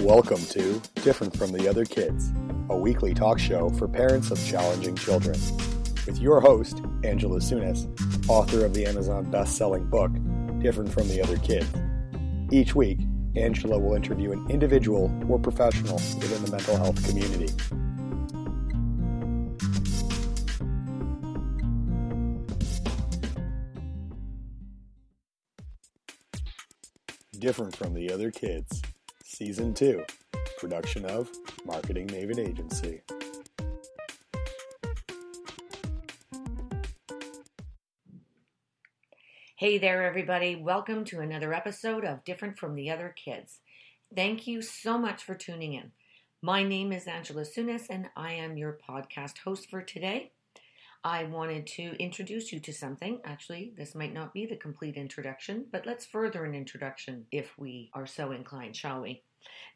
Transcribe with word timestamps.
Welcome 0.00 0.40
to 0.46 0.80
Different 1.02 1.36
from 1.36 1.52
the 1.52 1.68
Other 1.68 1.84
Kids, 1.84 2.32
a 2.70 2.76
weekly 2.76 3.12
talk 3.12 3.38
show 3.38 3.68
for 3.68 3.86
parents 3.86 4.30
of 4.30 4.42
challenging 4.46 4.96
children. 4.96 5.38
With 6.06 6.18
your 6.18 6.40
host, 6.40 6.80
Angela 7.04 7.38
Sunes, 7.38 7.86
author 8.26 8.64
of 8.64 8.72
the 8.72 8.86
Amazon 8.86 9.30
best 9.30 9.58
selling 9.58 9.84
book, 9.90 10.10
Different 10.58 10.90
from 10.90 11.06
the 11.08 11.20
Other 11.22 11.36
Kids. 11.36 11.68
Each 12.50 12.74
week, 12.74 12.98
Angela 13.36 13.78
will 13.78 13.94
interview 13.94 14.32
an 14.32 14.50
individual 14.50 15.12
or 15.28 15.38
professional 15.38 15.96
within 15.96 16.44
the 16.46 16.50
mental 16.50 16.78
health 16.78 17.06
community. 17.06 17.52
Different 27.38 27.76
from 27.76 27.92
the 27.92 28.10
Other 28.10 28.30
Kids, 28.30 28.80
Season 29.42 29.72
2, 29.72 30.04
production 30.58 31.06
of 31.06 31.30
Marketing 31.64 32.06
Maven 32.08 32.38
Agency. 32.38 33.00
Hey 39.56 39.78
there, 39.78 40.04
everybody. 40.04 40.56
Welcome 40.56 41.06
to 41.06 41.20
another 41.20 41.54
episode 41.54 42.04
of 42.04 42.22
Different 42.22 42.58
from 42.58 42.74
the 42.74 42.90
Other 42.90 43.14
Kids. 43.16 43.60
Thank 44.14 44.46
you 44.46 44.60
so 44.60 44.98
much 44.98 45.24
for 45.24 45.34
tuning 45.34 45.72
in. 45.72 45.92
My 46.42 46.62
name 46.62 46.92
is 46.92 47.06
Angela 47.06 47.46
Sunes, 47.46 47.86
and 47.88 48.10
I 48.14 48.34
am 48.34 48.58
your 48.58 48.78
podcast 48.86 49.38
host 49.38 49.70
for 49.70 49.80
today. 49.80 50.32
I 51.02 51.24
wanted 51.24 51.66
to 51.68 51.96
introduce 51.98 52.52
you 52.52 52.60
to 52.60 52.72
something. 52.74 53.20
Actually, 53.24 53.72
this 53.74 53.94
might 53.94 54.12
not 54.12 54.34
be 54.34 54.44
the 54.44 54.56
complete 54.56 54.96
introduction, 54.96 55.64
but 55.72 55.86
let's 55.86 56.04
further 56.04 56.44
an 56.44 56.54
introduction 56.54 57.24
if 57.32 57.58
we 57.58 57.90
are 57.94 58.06
so 58.06 58.32
inclined, 58.32 58.76
shall 58.76 59.00
we? 59.00 59.22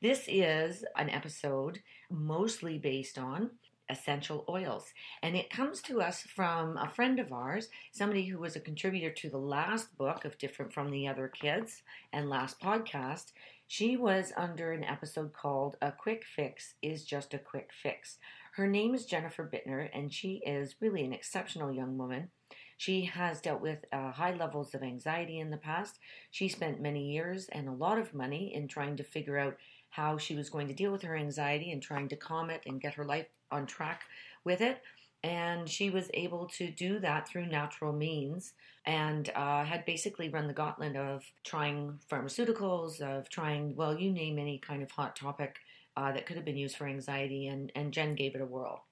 This 0.03 0.25
is 0.29 0.85
an 0.97 1.09
episode 1.09 1.81
mostly 2.11 2.77
based 2.77 3.17
on 3.17 3.53
essential 3.89 4.45
oils. 4.51 4.93
And 5.23 5.35
it 5.35 5.49
comes 5.49 5.81
to 5.83 6.03
us 6.03 6.23
from 6.23 6.77
a 6.77 6.91
friend 6.91 7.19
of 7.19 7.33
ours, 7.33 7.69
somebody 7.93 8.27
who 8.27 8.39
was 8.39 8.55
a 8.57 8.61
contributor 8.61 9.11
to 9.11 9.31
the 9.31 9.39
last 9.39 9.97
book 9.97 10.27
of 10.27 10.37
Different 10.37 10.75
from 10.75 10.91
the 10.91 11.09
Other 11.09 11.29
Kids 11.29 11.83
and 12.13 12.29
last 12.29 12.61
podcast. 12.61 13.33
She 13.67 13.97
was 13.97 14.33
under 14.37 14.73
an 14.73 14.85
episode 14.85 15.33
called 15.33 15.77
A 15.81 15.91
Quick 15.91 16.25
Fix 16.25 16.75
is 16.83 17.05
Just 17.05 17.33
a 17.33 17.39
Quick 17.39 17.71
Fix. 17.73 18.19
Her 18.57 18.69
name 18.69 18.95
is 18.95 19.05
Jennifer 19.05 19.51
Bittner, 19.53 19.91
and 19.93 20.13
she 20.13 20.41
is 20.47 20.77
really 20.81 21.05
an 21.05 21.13
exceptional 21.13 21.73
young 21.73 21.99
woman. 21.99 22.29
She 22.77 23.05
has 23.07 23.41
dealt 23.41 23.61
with 23.61 23.85
uh, 23.91 24.13
high 24.13 24.33
levels 24.33 24.77
of 24.77 24.83
anxiety 24.85 25.41
in 25.41 25.51
the 25.51 25.57
past. 25.57 25.99
She 26.31 26.47
spent 26.49 26.81
many 26.81 27.11
years 27.11 27.49
and 27.51 27.69
a 27.69 27.73
lot 27.73 27.99
of 27.99 28.15
money 28.15 28.55
in 28.55 28.69
trying 28.69 28.97
to 28.99 29.03
figure 29.03 29.39
out 29.39 29.57
how 29.91 30.19
she 30.19 30.37
was 30.37 30.51
going 30.51 30.69
to 30.69 30.75
deal 30.75 30.93
with 30.93 31.03
her 31.03 31.17
anxiety 31.17 31.73
and 31.73 31.83
trying 31.83 32.07
to 32.11 32.17
calm 32.17 32.49
it 32.49 32.63
and 32.65 32.81
get 32.81 32.95
her 32.95 33.05
life 33.05 33.27
on 33.51 33.67
track 33.67 34.03
with 34.45 34.61
it. 34.61 34.81
And 35.25 35.69
she 35.69 35.91
was 35.91 36.09
able 36.15 36.47
to 36.51 36.71
do 36.71 37.01
that 37.01 37.27
through 37.27 37.47
natural 37.47 37.93
means 37.93 38.53
and 38.87 39.31
uh, 39.35 39.65
had 39.65 39.85
basically 39.85 40.29
run 40.29 40.47
the 40.47 40.53
gauntlet 40.53 40.95
of 40.95 41.25
trying 41.43 41.99
pharmaceuticals, 42.09 43.01
of 43.01 43.29
trying, 43.31 43.75
well, 43.75 43.99
you 43.99 44.13
name 44.13 44.39
any 44.39 44.59
kind 44.59 44.85
of 44.85 44.93
hot 44.93 45.17
topic 45.17 45.57
uh, 45.97 46.13
that 46.13 46.27
could 46.27 46.37
have 46.37 46.45
been 46.45 46.57
used 46.57 46.77
for 46.77 46.87
anxiety, 46.87 47.47
and, 47.47 47.71
and 47.75 47.93
Jen 47.93 48.15
gave 48.15 48.35
it 48.35 48.41
a 48.41 48.47
whirl. 48.47 48.85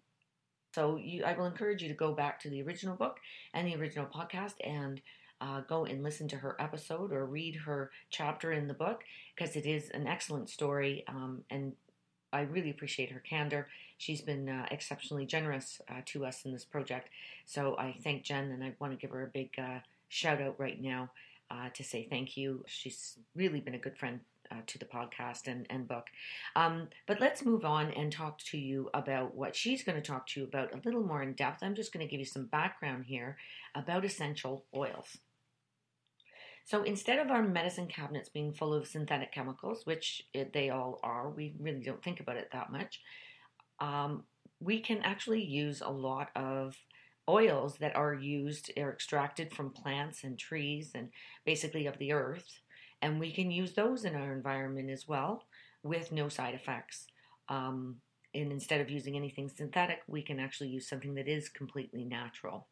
So 0.74 0.96
you, 0.96 1.24
I 1.24 1.34
will 1.34 1.46
encourage 1.46 1.82
you 1.82 1.88
to 1.88 1.94
go 1.94 2.12
back 2.12 2.40
to 2.40 2.50
the 2.50 2.62
original 2.62 2.96
book 2.96 3.18
and 3.52 3.66
the 3.66 3.76
original 3.76 4.06
podcast 4.06 4.54
and 4.64 5.00
uh, 5.40 5.60
go 5.60 5.84
and 5.84 6.02
listen 6.02 6.28
to 6.28 6.36
her 6.36 6.56
episode 6.58 7.12
or 7.12 7.26
read 7.26 7.56
her 7.56 7.90
chapter 8.10 8.52
in 8.52 8.68
the 8.68 8.74
book 8.74 9.02
because 9.36 9.56
it 9.56 9.66
is 9.66 9.90
an 9.90 10.06
excellent 10.06 10.48
story 10.48 11.04
um, 11.08 11.42
and 11.50 11.72
I 12.32 12.42
really 12.42 12.70
appreciate 12.70 13.10
her 13.10 13.20
candor. 13.20 13.68
She's 13.98 14.22
been 14.22 14.48
uh, 14.48 14.66
exceptionally 14.70 15.26
generous 15.26 15.80
uh, 15.88 16.00
to 16.06 16.24
us 16.24 16.44
in 16.44 16.52
this 16.52 16.64
project. 16.64 17.10
So 17.44 17.76
I 17.76 17.96
thank 18.02 18.22
Jen 18.22 18.50
and 18.50 18.64
I 18.64 18.72
want 18.78 18.92
to 18.92 18.98
give 18.98 19.10
her 19.10 19.24
a 19.24 19.28
big 19.28 19.50
uh, 19.58 19.80
shout 20.08 20.40
out 20.40 20.58
right 20.58 20.80
now 20.80 21.10
uh, 21.50 21.68
to 21.74 21.84
say 21.84 22.06
thank 22.08 22.36
you. 22.36 22.64
She's 22.66 23.18
really 23.34 23.60
been 23.60 23.74
a 23.74 23.78
good 23.78 23.98
friend 23.98 24.20
uh, 24.52 24.60
to 24.66 24.78
the 24.78 24.84
podcast 24.84 25.46
and, 25.46 25.66
and 25.70 25.88
book. 25.88 26.06
Um, 26.54 26.88
but 27.06 27.20
let's 27.20 27.44
move 27.44 27.64
on 27.64 27.90
and 27.92 28.12
talk 28.12 28.38
to 28.50 28.58
you 28.58 28.90
about 28.92 29.34
what 29.34 29.56
she's 29.56 29.82
going 29.82 30.00
to 30.00 30.06
talk 30.06 30.26
to 30.28 30.40
you 30.40 30.46
about 30.46 30.74
a 30.74 30.80
little 30.84 31.02
more 31.02 31.22
in 31.22 31.32
depth. 31.32 31.62
I'm 31.62 31.74
just 31.74 31.92
going 31.92 32.06
to 32.06 32.10
give 32.10 32.20
you 32.20 32.26
some 32.26 32.46
background 32.46 33.06
here 33.06 33.36
about 33.74 34.04
essential 34.04 34.64
oils. 34.74 35.18
So 36.64 36.82
instead 36.84 37.18
of 37.18 37.30
our 37.30 37.42
medicine 37.42 37.86
cabinets 37.86 38.28
being 38.28 38.52
full 38.52 38.72
of 38.72 38.86
synthetic 38.86 39.32
chemicals, 39.32 39.84
which 39.84 40.26
it, 40.32 40.52
they 40.52 40.70
all 40.70 41.00
are, 41.02 41.28
we 41.28 41.54
really 41.58 41.82
don't 41.82 42.02
think 42.02 42.20
about 42.20 42.36
it 42.36 42.50
that 42.52 42.70
much, 42.70 43.00
um, 43.80 44.24
we 44.60 44.80
can 44.80 45.02
actually 45.02 45.42
use 45.42 45.80
a 45.80 45.90
lot 45.90 46.30
of 46.36 46.76
oils 47.28 47.76
that 47.78 47.96
are 47.96 48.14
used, 48.14 48.70
are 48.78 48.92
extracted 48.92 49.52
from 49.52 49.70
plants 49.70 50.24
and 50.24 50.38
trees 50.38 50.92
and 50.94 51.08
basically 51.44 51.86
of 51.86 51.98
the 51.98 52.12
earth. 52.12 52.60
And 53.02 53.20
we 53.20 53.32
can 53.32 53.50
use 53.50 53.72
those 53.72 54.04
in 54.04 54.14
our 54.14 54.32
environment 54.32 54.88
as 54.88 55.06
well 55.06 55.44
with 55.82 56.12
no 56.12 56.28
side 56.28 56.54
effects. 56.54 57.06
Um, 57.48 57.96
and 58.34 58.50
instead 58.50 58.80
of 58.80 58.88
using 58.88 59.16
anything 59.16 59.50
synthetic, 59.50 60.00
we 60.06 60.22
can 60.22 60.40
actually 60.40 60.70
use 60.70 60.88
something 60.88 61.14
that 61.14 61.28
is 61.28 61.50
completely 61.50 62.04
natural. 62.04 62.68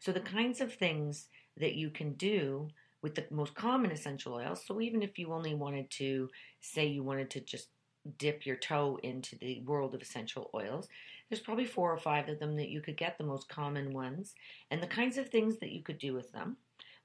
So, 0.00 0.12
the 0.12 0.20
kinds 0.20 0.60
of 0.60 0.74
things 0.74 1.28
that 1.56 1.74
you 1.74 1.88
can 1.88 2.12
do 2.14 2.68
with 3.04 3.14
the 3.14 3.26
most 3.30 3.54
common 3.54 3.90
essential 3.90 4.32
oils. 4.32 4.62
So 4.66 4.80
even 4.80 5.02
if 5.02 5.18
you 5.18 5.30
only 5.30 5.54
wanted 5.54 5.90
to 5.90 6.30
say 6.62 6.86
you 6.86 7.02
wanted 7.02 7.28
to 7.32 7.40
just 7.40 7.68
dip 8.16 8.46
your 8.46 8.56
toe 8.56 8.98
into 9.02 9.36
the 9.36 9.60
world 9.66 9.94
of 9.94 10.00
essential 10.00 10.50
oils, 10.54 10.88
there's 11.28 11.42
probably 11.42 11.66
four 11.66 11.92
or 11.92 11.98
five 11.98 12.30
of 12.30 12.38
them 12.38 12.56
that 12.56 12.70
you 12.70 12.80
could 12.80 12.96
get, 12.96 13.18
the 13.18 13.24
most 13.24 13.46
common 13.50 13.92
ones. 13.92 14.34
And 14.70 14.82
the 14.82 14.86
kinds 14.86 15.18
of 15.18 15.28
things 15.28 15.58
that 15.58 15.70
you 15.70 15.82
could 15.82 15.98
do 15.98 16.14
with 16.14 16.32
them 16.32 16.56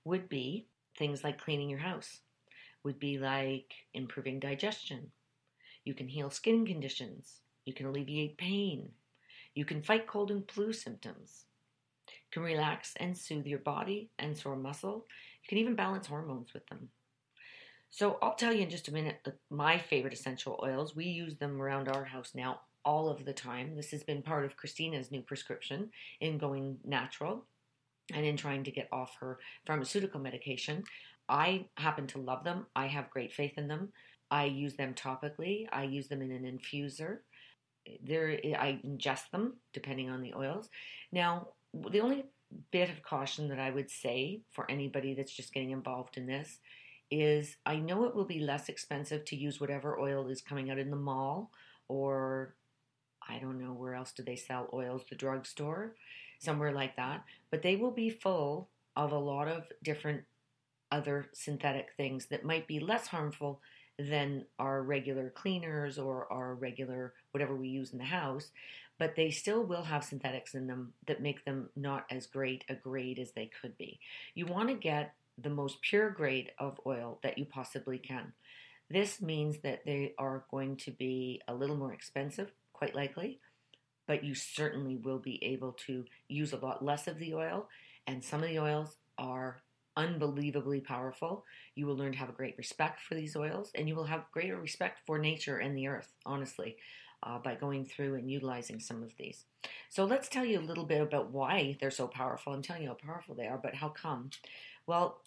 would 0.05 0.29
be 0.29 0.67
things 0.97 1.21
like 1.21 1.37
cleaning 1.37 1.69
your 1.69 1.79
house, 1.79 2.21
would 2.83 2.99
be 2.99 3.17
like 3.17 3.73
improving 3.93 4.39
digestion. 4.39 5.11
You 5.85 5.93
can 5.93 6.07
heal 6.07 6.29
skin 6.29 6.65
conditions. 6.65 7.39
You 7.65 7.73
can 7.73 7.85
alleviate 7.85 8.37
pain. 8.37 8.89
You 9.55 9.65
can 9.65 9.81
fight 9.81 10.07
cold 10.07 10.31
and 10.31 10.49
flu 10.49 10.73
symptoms. 10.73 11.45
You 12.07 12.13
can 12.31 12.43
relax 12.43 12.93
and 12.97 13.17
soothe 13.17 13.45
your 13.45 13.59
body 13.59 14.09
and 14.19 14.37
sore 14.37 14.55
muscle. 14.55 15.05
You 15.43 15.47
can 15.47 15.57
even 15.57 15.75
balance 15.75 16.07
hormones 16.07 16.53
with 16.53 16.65
them. 16.67 16.89
So 17.91 18.19
I'll 18.21 18.35
tell 18.35 18.53
you 18.53 18.63
in 18.63 18.69
just 18.69 18.87
a 18.87 18.93
minute 18.93 19.21
the, 19.23 19.33
my 19.49 19.77
favorite 19.77 20.13
essential 20.13 20.59
oils. 20.63 20.95
We 20.95 21.05
use 21.05 21.37
them 21.37 21.61
around 21.61 21.89
our 21.89 22.05
house 22.05 22.31
now 22.35 22.61
all 22.85 23.09
of 23.09 23.25
the 23.25 23.33
time. 23.33 23.75
This 23.75 23.91
has 23.91 24.03
been 24.03 24.21
part 24.21 24.45
of 24.45 24.57
Christina's 24.57 25.11
new 25.11 25.21
prescription 25.21 25.89
in 26.21 26.37
going 26.37 26.77
natural 26.85 27.45
and 28.13 28.25
in 28.25 28.37
trying 28.37 28.63
to 28.63 28.71
get 28.71 28.87
off 28.91 29.17
her 29.19 29.39
pharmaceutical 29.65 30.19
medication. 30.19 30.83
I 31.29 31.65
happen 31.77 32.07
to 32.07 32.17
love 32.17 32.43
them. 32.43 32.65
I 32.75 32.87
have 32.87 33.09
great 33.09 33.31
faith 33.31 33.57
in 33.57 33.67
them. 33.67 33.89
I 34.31 34.45
use 34.45 34.75
them 34.75 34.93
topically. 34.93 35.67
I 35.71 35.83
use 35.83 36.07
them 36.07 36.21
in 36.21 36.31
an 36.31 36.43
infuser. 36.43 37.19
There, 38.03 38.39
I 38.57 38.79
ingest 38.85 39.31
them 39.31 39.57
depending 39.73 40.09
on 40.09 40.21
the 40.21 40.33
oils. 40.33 40.69
Now, 41.11 41.49
the 41.73 42.01
only 42.01 42.25
bit 42.71 42.89
of 42.89 43.03
caution 43.03 43.47
that 43.49 43.59
I 43.59 43.69
would 43.69 43.89
say 43.89 44.41
for 44.51 44.69
anybody 44.69 45.13
that's 45.13 45.31
just 45.31 45.53
getting 45.53 45.71
involved 45.71 46.17
in 46.17 46.25
this 46.25 46.59
is 47.11 47.57
I 47.65 47.77
know 47.77 48.05
it 48.05 48.15
will 48.15 48.25
be 48.25 48.39
less 48.39 48.69
expensive 48.69 49.25
to 49.25 49.35
use 49.35 49.59
whatever 49.59 49.99
oil 49.99 50.27
is 50.27 50.41
coming 50.41 50.69
out 50.69 50.77
in 50.77 50.89
the 50.89 50.95
mall 50.95 51.51
or 51.87 52.55
I 53.27 53.39
don't 53.39 53.59
know 53.59 53.73
where 53.73 53.93
else 53.93 54.11
do 54.11 54.23
they 54.23 54.35
sell 54.35 54.69
oils, 54.73 55.03
the 55.09 55.15
drugstore, 55.15 55.95
somewhere 56.39 56.71
like 56.71 56.95
that, 56.95 57.23
but 57.51 57.61
they 57.61 57.75
will 57.75 57.91
be 57.91 58.09
full 58.09 58.69
of 58.95 59.11
a 59.11 59.17
lot 59.17 59.47
of 59.47 59.65
different 59.83 60.23
other 60.91 61.29
synthetic 61.33 61.89
things 61.97 62.27
that 62.27 62.45
might 62.45 62.67
be 62.67 62.79
less 62.79 63.07
harmful 63.07 63.61
than 63.97 64.45
our 64.57 64.81
regular 64.81 65.29
cleaners 65.29 65.97
or 65.97 66.31
our 66.31 66.55
regular 66.55 67.13
whatever 67.31 67.55
we 67.55 67.67
use 67.67 67.91
in 67.91 67.97
the 67.97 68.05
house, 68.05 68.51
but 68.97 69.15
they 69.15 69.29
still 69.29 69.63
will 69.63 69.83
have 69.83 70.03
synthetics 70.03 70.55
in 70.55 70.67
them 70.67 70.93
that 71.07 71.21
make 71.21 71.43
them 71.45 71.69
not 71.75 72.05
as 72.09 72.25
great 72.25 72.63
a 72.69 72.75
grade 72.75 73.19
as 73.19 73.31
they 73.31 73.49
could 73.61 73.77
be. 73.77 73.99
You 74.35 74.45
want 74.45 74.69
to 74.69 74.75
get 74.75 75.13
the 75.37 75.49
most 75.49 75.81
pure 75.81 76.09
grade 76.09 76.51
of 76.59 76.79
oil 76.85 77.19
that 77.23 77.37
you 77.37 77.45
possibly 77.45 77.97
can. 77.97 78.33
This 78.89 79.21
means 79.21 79.59
that 79.59 79.85
they 79.85 80.13
are 80.17 80.45
going 80.49 80.77
to 80.77 80.91
be 80.91 81.41
a 81.47 81.53
little 81.53 81.77
more 81.77 81.93
expensive, 81.93 82.51
quite 82.73 82.95
likely, 82.95 83.39
but 84.07 84.23
you 84.23 84.33
certainly 84.33 84.95
will 84.95 85.19
be 85.19 85.43
able 85.43 85.73
to 85.87 86.05
use 86.27 86.53
a 86.53 86.57
lot 86.57 86.83
less 86.83 87.07
of 87.07 87.19
the 87.19 87.33
oil, 87.33 87.69
and 88.07 88.23
some 88.23 88.41
of 88.41 88.49
the 88.49 88.59
oils 88.59 88.97
are 89.17 89.61
unbelievably 89.99 90.81
powerful. 90.81 91.45
You 91.75 91.85
will 91.85 91.97
learn 91.97 92.13
to 92.13 92.17
have 92.17 92.29
a 92.29 92.33
great 92.33 92.57
respect 92.57 93.01
for 93.01 93.15
these 93.15 93.35
oils, 93.35 93.71
and 93.75 93.87
you 93.87 93.95
will 93.95 94.05
have 94.05 94.31
greater 94.31 94.59
respect 94.59 94.99
for 95.05 95.19
nature 95.19 95.57
and 95.57 95.77
the 95.77 95.87
earth, 95.87 96.11
honestly 96.25 96.77
uh, 97.23 97.39
by 97.39 97.55
going 97.55 97.85
through 97.85 98.15
and 98.15 98.29
utilizing 98.29 98.79
some 98.79 99.03
of 99.03 99.15
these. 99.17 99.45
So 99.89 100.05
let's 100.05 100.29
tell 100.29 100.45
you 100.45 100.59
a 100.59 100.61
little 100.61 100.85
bit 100.85 101.01
about 101.01 101.31
why 101.31 101.77
they're 101.79 101.91
so 101.91 102.07
powerful. 102.07 102.53
I'm 102.53 102.61
telling 102.61 102.83
you 102.83 102.89
how 102.89 102.95
powerful 102.95 103.35
they 103.35 103.47
are, 103.47 103.59
but 103.61 103.75
how 103.75 103.89
come? 103.89 104.29
Well, 104.87 105.21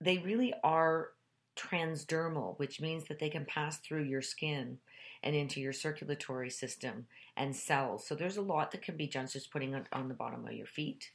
they 0.00 0.18
really 0.18 0.54
are 0.62 1.10
transdermal, 1.56 2.58
which 2.58 2.80
means 2.80 3.04
that 3.04 3.18
they 3.18 3.30
can 3.30 3.44
pass 3.44 3.78
through 3.78 4.04
your 4.04 4.22
skin 4.22 4.78
and 5.22 5.34
into 5.34 5.60
your 5.60 5.72
circulatory 5.72 6.50
system 6.50 7.06
and 7.36 7.56
cells. 7.56 8.06
So 8.06 8.14
there's 8.14 8.36
a 8.36 8.42
lot 8.42 8.70
that 8.72 8.82
can 8.82 8.96
be 8.96 9.06
done 9.06 9.26
just 9.26 9.50
putting 9.50 9.74
it 9.74 9.86
on 9.92 10.08
the 10.08 10.14
bottom 10.14 10.46
of 10.46 10.52
your 10.52 10.66
feet 10.66 11.10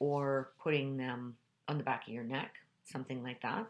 or 0.00 0.50
putting 0.62 0.96
them 0.96 1.36
on 1.72 1.78
the 1.78 1.84
back 1.84 2.06
of 2.06 2.12
your 2.12 2.22
neck, 2.22 2.56
something 2.84 3.22
like 3.22 3.40
that. 3.40 3.66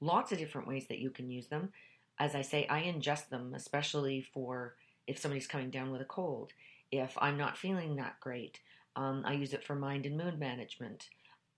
Lots 0.00 0.30
of 0.30 0.38
different 0.38 0.68
ways 0.68 0.86
that 0.88 0.98
you 0.98 1.08
can 1.08 1.30
use 1.30 1.46
them. 1.46 1.70
As 2.18 2.34
I 2.34 2.42
say, 2.42 2.66
I 2.68 2.82
ingest 2.82 3.30
them, 3.30 3.54
especially 3.54 4.26
for 4.34 4.76
if 5.06 5.18
somebody's 5.18 5.46
coming 5.46 5.70
down 5.70 5.90
with 5.90 6.02
a 6.02 6.06
cold. 6.06 6.52
If 6.92 7.16
I'm 7.18 7.38
not 7.38 7.56
feeling 7.56 7.96
that 7.96 8.20
great, 8.20 8.60
um, 8.94 9.22
I 9.24 9.32
use 9.32 9.54
it 9.54 9.64
for 9.64 9.74
mind 9.74 10.04
and 10.04 10.18
mood 10.18 10.38
management. 10.38 11.08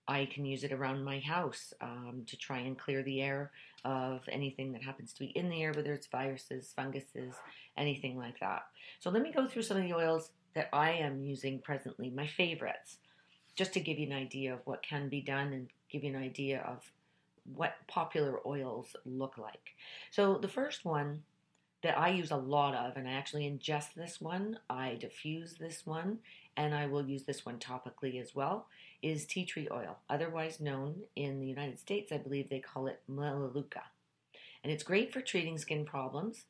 I 0.07 0.25
can 0.25 0.45
use 0.45 0.63
it 0.63 0.71
around 0.71 1.03
my 1.03 1.19
house 1.19 1.73
um, 1.81 2.23
to 2.27 2.37
try 2.37 2.59
and 2.59 2.79
clear 2.79 3.03
the 3.03 3.21
air 3.21 3.51
of 3.83 4.21
anything 4.29 4.71
that 4.71 4.83
happens 4.83 5.11
to 5.13 5.19
be 5.19 5.37
in 5.37 5.49
the 5.49 5.61
air, 5.61 5.73
whether 5.73 5.93
it's 5.93 6.07
viruses, 6.07 6.73
funguses, 6.73 7.35
anything 7.77 8.17
like 8.17 8.39
that. 8.39 8.63
So 9.01 9.09
let 9.09 9.21
me 9.21 9.33
go 9.33 9.47
through 9.47 9.63
some 9.63 9.77
of 9.77 9.83
the 9.83 9.93
oils 9.93 10.31
that 10.55 10.69
I 10.71 10.91
am 10.91 11.21
using 11.21 11.59
presently, 11.59 12.09
my 12.09 12.25
favorites, 12.25 12.97
just 13.55 13.73
to 13.73 13.81
give 13.81 13.99
you 13.99 14.07
an 14.07 14.13
idea 14.13 14.53
of 14.53 14.61
what 14.63 14.81
can 14.81 15.09
be 15.09 15.21
done 15.21 15.51
and 15.51 15.67
give 15.89 16.03
you 16.03 16.15
an 16.15 16.21
idea 16.21 16.61
of 16.61 16.91
what 17.55 17.75
popular 17.87 18.39
oils 18.45 18.95
look 19.05 19.37
like. 19.37 19.75
So 20.11 20.37
the 20.37 20.47
first 20.47 20.85
one 20.85 21.23
that 21.81 21.97
I 21.97 22.09
use 22.09 22.31
a 22.31 22.35
lot 22.35 22.75
of, 22.75 22.97
and 22.97 23.07
I 23.07 23.13
actually 23.13 23.49
ingest 23.49 23.93
this 23.95 24.19
one, 24.19 24.59
I 24.69 24.97
diffuse 24.99 25.53
this 25.53 25.85
one, 25.85 26.19
and 26.57 26.75
I 26.75 26.87
will 26.87 27.05
use 27.05 27.23
this 27.23 27.45
one 27.45 27.57
topically 27.57 28.21
as 28.21 28.35
well, 28.35 28.67
is 29.01 29.25
tea 29.25 29.45
tree 29.45 29.67
oil, 29.71 29.97
otherwise 30.09 30.59
known 30.59 31.03
in 31.15 31.39
the 31.39 31.47
United 31.47 31.79
States, 31.79 32.11
I 32.11 32.17
believe 32.17 32.49
they 32.49 32.59
call 32.59 32.87
it 32.87 33.01
melaleuca. 33.07 33.83
And 34.61 34.73
it's 34.73 34.83
great 34.83 35.13
for 35.13 35.21
treating 35.21 35.57
skin 35.57 35.85
problems 35.85 36.43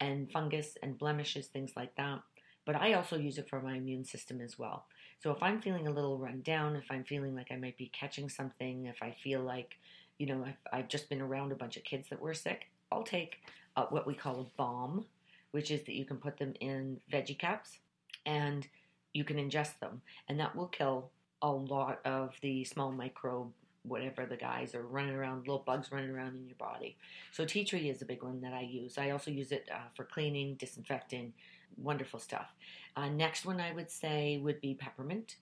and 0.00 0.30
fungus 0.32 0.76
and 0.82 0.98
blemishes, 0.98 1.46
things 1.46 1.72
like 1.76 1.94
that. 1.94 2.20
But 2.64 2.74
I 2.74 2.94
also 2.94 3.16
use 3.16 3.38
it 3.38 3.48
for 3.48 3.60
my 3.60 3.76
immune 3.76 4.04
system 4.04 4.40
as 4.40 4.58
well. 4.58 4.86
So 5.22 5.30
if 5.30 5.42
I'm 5.42 5.60
feeling 5.60 5.86
a 5.86 5.92
little 5.92 6.18
run 6.18 6.40
down, 6.40 6.76
if 6.76 6.84
I'm 6.90 7.04
feeling 7.04 7.34
like 7.34 7.48
I 7.52 7.56
might 7.56 7.76
be 7.76 7.90
catching 7.92 8.28
something, 8.28 8.86
if 8.86 9.02
I 9.02 9.14
feel 9.22 9.40
like, 9.42 9.76
you 10.18 10.26
know, 10.26 10.44
I've, 10.46 10.54
I've 10.72 10.88
just 10.88 11.10
been 11.10 11.20
around 11.20 11.52
a 11.52 11.56
bunch 11.56 11.76
of 11.76 11.84
kids 11.84 12.08
that 12.08 12.20
were 12.20 12.32
sick, 12.32 12.68
I'll 12.90 13.02
take 13.02 13.36
uh, 13.76 13.84
what 13.90 14.06
we 14.06 14.14
call 14.14 14.40
a 14.40 14.56
balm, 14.56 15.04
which 15.50 15.70
is 15.70 15.82
that 15.84 15.94
you 15.94 16.06
can 16.06 16.16
put 16.16 16.38
them 16.38 16.54
in 16.60 17.00
veggie 17.12 17.38
caps 17.38 17.78
and 18.24 18.66
you 19.12 19.24
can 19.24 19.36
ingest 19.36 19.78
them, 19.80 20.00
and 20.28 20.38
that 20.40 20.54
will 20.56 20.68
kill 20.68 21.10
a 21.42 21.50
lot 21.50 22.00
of 22.04 22.34
the 22.40 22.64
small 22.64 22.92
microbe 22.92 23.52
whatever 23.82 24.26
the 24.26 24.36
guys 24.36 24.74
are 24.74 24.82
running 24.82 25.14
around, 25.14 25.40
little 25.40 25.62
bugs 25.66 25.90
running 25.90 26.10
around 26.10 26.36
in 26.36 26.46
your 26.46 26.56
body. 26.56 26.96
So 27.32 27.44
tea 27.44 27.64
tree 27.64 27.88
is 27.88 28.02
a 28.02 28.04
big 28.04 28.22
one 28.22 28.40
that 28.42 28.52
I 28.52 28.60
use. 28.60 28.98
I 28.98 29.10
also 29.10 29.30
use 29.30 29.52
it 29.52 29.68
uh, 29.72 29.88
for 29.96 30.04
cleaning, 30.04 30.56
disinfecting, 30.56 31.32
wonderful 31.78 32.20
stuff. 32.20 32.48
Uh, 32.96 33.08
next 33.08 33.44
one 33.44 33.60
I 33.60 33.72
would 33.72 33.90
say 33.90 34.38
would 34.42 34.60
be 34.60 34.74
peppermint, 34.74 35.36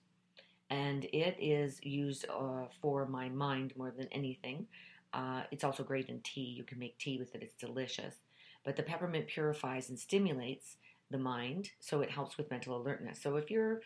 and 0.69 1.05
it 1.05 1.35
is 1.39 1.79
used 1.83 2.25
uh, 2.29 2.65
for 2.81 3.05
my 3.05 3.29
mind 3.29 3.73
more 3.75 3.91
than 3.91 4.07
anything. 4.11 4.67
Uh, 5.13 5.41
it's 5.51 5.63
also 5.63 5.83
great 5.83 6.09
in 6.09 6.21
tea. 6.21 6.41
You 6.41 6.63
can 6.63 6.79
make 6.79 6.97
tea 6.97 7.17
with 7.17 7.33
it. 7.35 7.41
It's 7.41 7.55
delicious. 7.55 8.15
But 8.63 8.75
the 8.75 8.83
peppermint 8.83 9.27
purifies 9.27 9.89
and 9.89 9.97
stimulates 9.97 10.77
the 11.09 11.17
mind, 11.17 11.71
so 11.79 12.01
it 12.01 12.11
helps 12.11 12.37
with 12.37 12.51
mental 12.51 12.79
alertness. 12.79 13.21
So 13.21 13.35
if 13.37 13.49
you're 13.49 13.81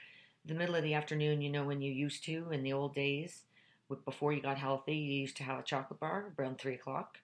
the 0.46 0.54
middle 0.54 0.76
of 0.76 0.84
the 0.84 0.94
afternoon, 0.94 1.42
you 1.42 1.50
know, 1.50 1.64
when 1.64 1.82
you 1.82 1.92
used 1.92 2.26
to 2.26 2.50
in 2.52 2.64
the 2.64 2.74
old 2.74 2.94
days, 2.94 3.44
before 4.06 4.34
you 4.34 4.42
got 4.42 4.58
healthy, 4.58 4.96
you 4.96 5.22
used 5.22 5.38
to 5.38 5.44
have 5.44 5.60
a 5.60 5.64
chocolate 5.64 6.00
bar 6.00 6.34
around 6.38 6.58
three 6.58 6.74
o'clock. 6.74 7.20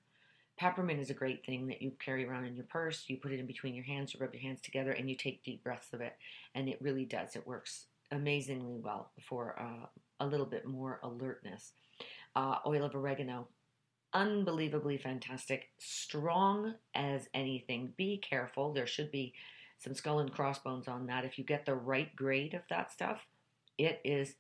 Peppermint 0.60 1.00
is 1.00 1.10
a 1.10 1.14
great 1.14 1.46
thing 1.46 1.68
that 1.68 1.82
you 1.82 1.94
carry 2.04 2.28
around 2.28 2.44
in 2.44 2.54
your 2.54 2.66
purse. 2.66 3.06
You 3.08 3.16
put 3.16 3.32
it 3.32 3.40
in 3.40 3.48
between 3.48 3.74
your 3.74 3.86
hands, 3.86 4.14
you 4.14 4.20
rub 4.20 4.34
your 4.34 4.42
hands 4.42 4.60
together, 4.60 4.92
and 4.92 5.10
you 5.10 5.16
take 5.16 5.42
deep 5.42 5.64
breaths 5.64 5.94
of 5.94 6.02
it. 6.02 6.18
And 6.54 6.68
it 6.68 6.82
really 6.82 7.06
does. 7.06 7.38
It 7.38 7.48
works 7.48 7.86
amazingly 8.12 8.78
well 8.78 9.12
for 9.22 9.56
uh, 9.58 9.88
a 10.20 10.28
little 10.28 10.46
bit 10.46 10.66
more 10.66 11.00
alertness. 11.02 11.72
Uh, 12.36 12.58
oil 12.68 12.84
of 12.84 12.94
oregano, 12.94 13.48
unbelievably 14.14 14.98
fantastic, 14.98 15.70
strong 15.78 16.76
as 16.94 17.30
anything. 17.34 17.94
Be 17.96 18.18
careful. 18.18 18.74
There 18.74 18.88
should 18.88 19.12
be 19.12 19.34
some 19.78 19.94
skull 19.94 20.20
and 20.20 20.32
crossbones 20.32 20.90
on 20.90 21.08
that. 21.08 21.24
If 21.24 21.38
you 21.38 21.46
get 21.46 21.66
the 21.66 21.76
right 21.76 22.14
grade 22.18 22.54
of 22.54 22.64
that 22.70 22.92
stuff, 22.92 23.22
it 23.78 24.02
is 24.04 24.36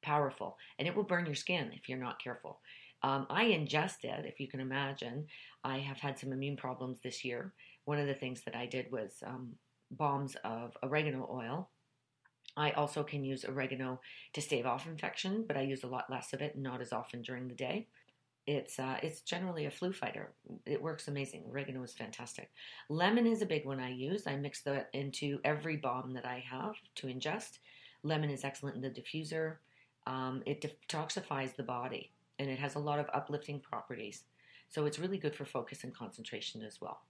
powerful 0.00 0.56
and 0.78 0.88
it 0.88 0.96
will 0.96 1.02
burn 1.02 1.26
your 1.26 1.34
skin 1.34 1.72
if 1.74 1.88
you're 1.88 1.98
not 1.98 2.22
careful. 2.22 2.60
Um, 3.02 3.26
I 3.30 3.44
ingest 3.46 4.04
it, 4.04 4.24
if 4.24 4.40
you 4.40 4.48
can 4.48 4.60
imagine. 4.60 5.26
I 5.64 5.78
have 5.78 5.98
had 5.98 6.18
some 6.18 6.32
immune 6.32 6.56
problems 6.56 6.98
this 7.02 7.24
year. 7.24 7.52
One 7.84 7.98
of 7.98 8.06
the 8.06 8.14
things 8.14 8.42
that 8.44 8.56
I 8.56 8.66
did 8.66 8.90
was 8.90 9.22
um, 9.26 9.52
bombs 9.92 10.36
of 10.44 10.76
oregano 10.82 11.28
oil. 11.32 11.70
I 12.56 12.72
also 12.72 13.04
can 13.04 13.24
use 13.24 13.44
oregano 13.44 14.00
to 14.32 14.40
stave 14.40 14.66
off 14.66 14.86
infection, 14.86 15.44
but 15.46 15.56
I 15.56 15.62
use 15.62 15.84
a 15.84 15.88
lot 15.88 16.10
less 16.10 16.32
of 16.32 16.40
it, 16.40 16.58
not 16.58 16.80
as 16.80 16.92
often 16.92 17.22
during 17.22 17.46
the 17.46 17.54
day 17.54 17.86
it's 18.48 18.78
uh, 18.78 18.96
it's 19.02 19.20
generally 19.20 19.66
a 19.66 19.70
flu 19.70 19.92
fighter. 19.92 20.32
It 20.64 20.82
works 20.82 21.06
amazing. 21.06 21.44
Oregano 21.50 21.82
is 21.82 21.92
fantastic. 21.92 22.50
Lemon 22.88 23.26
is 23.26 23.42
a 23.42 23.46
big 23.46 23.66
one 23.66 23.78
I 23.78 23.90
use. 23.90 24.26
I 24.26 24.36
mix 24.36 24.62
that 24.62 24.88
into 24.94 25.38
every 25.44 25.76
bomb 25.76 26.14
that 26.14 26.24
I 26.24 26.42
have 26.50 26.76
to 26.96 27.08
ingest. 27.08 27.58
Lemon 28.02 28.30
is 28.30 28.44
excellent 28.44 28.76
in 28.76 28.80
the 28.80 28.88
diffuser. 28.88 29.56
Um, 30.06 30.42
it 30.46 30.64
detoxifies 30.88 31.56
the 31.56 31.62
body 31.62 32.10
and 32.38 32.48
it 32.48 32.58
has 32.58 32.74
a 32.74 32.80
lot 32.80 32.98
of 32.98 33.06
uplifting 33.12 33.60
properties. 33.60 34.24
So 34.68 34.86
it's 34.86 34.98
really 34.98 35.18
good 35.18 35.34
for 35.34 35.44
focus 35.44 35.84
and 35.84 35.94
concentration 35.94 36.62
as 36.62 36.80
well. 36.80 37.00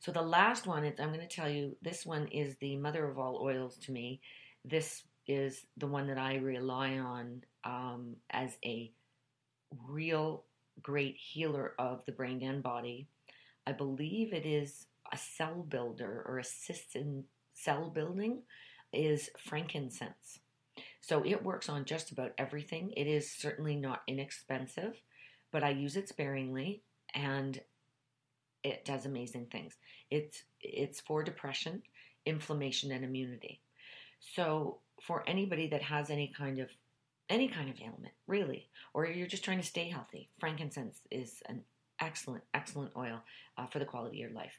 So 0.00 0.12
the 0.12 0.22
last 0.22 0.66
one, 0.66 0.84
is, 0.84 0.98
I'm 0.98 1.12
going 1.12 1.20
to 1.20 1.26
tell 1.26 1.48
you, 1.48 1.76
this 1.82 2.06
one 2.06 2.26
is 2.28 2.56
the 2.56 2.76
mother 2.76 3.06
of 3.06 3.18
all 3.18 3.40
oils 3.42 3.76
to 3.84 3.92
me. 3.92 4.20
This 4.64 5.02
is 5.26 5.66
the 5.76 5.86
one 5.86 6.06
that 6.08 6.18
I 6.18 6.36
rely 6.36 6.98
on 6.98 7.42
um, 7.64 8.16
as 8.30 8.56
a 8.64 8.90
real 9.88 10.44
great 10.82 11.16
healer 11.16 11.74
of 11.78 12.04
the 12.06 12.12
brain 12.12 12.42
and 12.42 12.62
body. 12.62 13.06
I 13.66 13.72
believe 13.72 14.32
it 14.32 14.46
is 14.46 14.86
a 15.12 15.18
cell 15.18 15.66
builder 15.68 16.24
or 16.26 16.38
assists 16.38 16.96
in 16.96 17.24
cell 17.52 17.90
building 17.90 18.42
is 18.92 19.30
frankincense. 19.38 20.40
So 21.00 21.22
it 21.24 21.42
works 21.42 21.68
on 21.68 21.84
just 21.84 22.10
about 22.10 22.32
everything. 22.38 22.92
It 22.96 23.06
is 23.06 23.30
certainly 23.30 23.76
not 23.76 24.02
inexpensive, 24.06 24.94
but 25.50 25.62
I 25.64 25.70
use 25.70 25.96
it 25.96 26.08
sparingly 26.08 26.82
and 27.14 27.60
it 28.62 28.84
does 28.84 29.06
amazing 29.06 29.46
things. 29.46 29.74
It's 30.10 30.42
it's 30.60 31.00
for 31.00 31.22
depression, 31.22 31.82
inflammation 32.26 32.92
and 32.92 33.04
immunity. 33.04 33.60
So 34.34 34.78
for 35.02 35.24
anybody 35.26 35.68
that 35.68 35.82
has 35.82 36.10
any 36.10 36.32
kind 36.36 36.58
of 36.58 36.68
any 37.30 37.48
kind 37.48 37.70
of 37.70 37.80
ailment, 37.80 38.12
really, 38.26 38.68
or 38.92 39.06
you're 39.06 39.26
just 39.26 39.44
trying 39.44 39.60
to 39.60 39.66
stay 39.66 39.88
healthy, 39.88 40.28
frankincense 40.38 41.00
is 41.10 41.42
an 41.48 41.62
excellent, 42.00 42.44
excellent 42.54 42.92
oil 42.96 43.20
uh, 43.56 43.66
for 43.66 43.78
the 43.78 43.84
quality 43.84 44.22
of 44.22 44.30
your 44.30 44.38
life. 44.38 44.52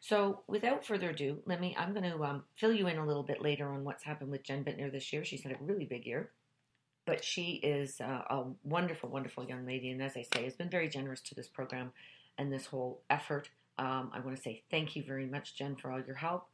So, 0.00 0.42
without 0.46 0.86
further 0.86 1.10
ado, 1.10 1.38
let 1.46 1.60
me. 1.60 1.74
I'm 1.78 1.92
going 1.92 2.10
to 2.10 2.22
um, 2.24 2.44
fill 2.56 2.72
you 2.72 2.86
in 2.88 2.98
a 2.98 3.06
little 3.06 3.22
bit 3.22 3.42
later 3.42 3.68
on 3.68 3.84
what's 3.84 4.04
happened 4.04 4.30
with 4.30 4.42
Jen 4.42 4.64
Bittner 4.64 4.90
this 4.90 5.12
year. 5.12 5.24
She's 5.24 5.42
had 5.42 5.52
a 5.52 5.58
really 5.60 5.84
big 5.84 6.06
year, 6.06 6.30
but 7.06 7.24
she 7.24 7.60
is 7.62 8.00
uh, 8.00 8.22
a 8.30 8.44
wonderful, 8.64 9.10
wonderful 9.10 9.46
young 9.46 9.66
lady, 9.66 9.90
and 9.90 10.02
as 10.02 10.16
I 10.16 10.24
say, 10.34 10.44
has 10.44 10.54
been 10.54 10.70
very 10.70 10.88
generous 10.88 11.20
to 11.22 11.34
this 11.34 11.48
program 11.48 11.92
and 12.38 12.52
this 12.52 12.66
whole 12.66 13.02
effort. 13.10 13.50
Um, 13.78 14.10
I 14.14 14.20
want 14.20 14.36
to 14.36 14.42
say 14.42 14.62
thank 14.70 14.96
you 14.96 15.04
very 15.06 15.26
much, 15.26 15.56
Jen, 15.56 15.76
for 15.76 15.92
all 15.92 16.00
your 16.00 16.16
help 16.16 16.48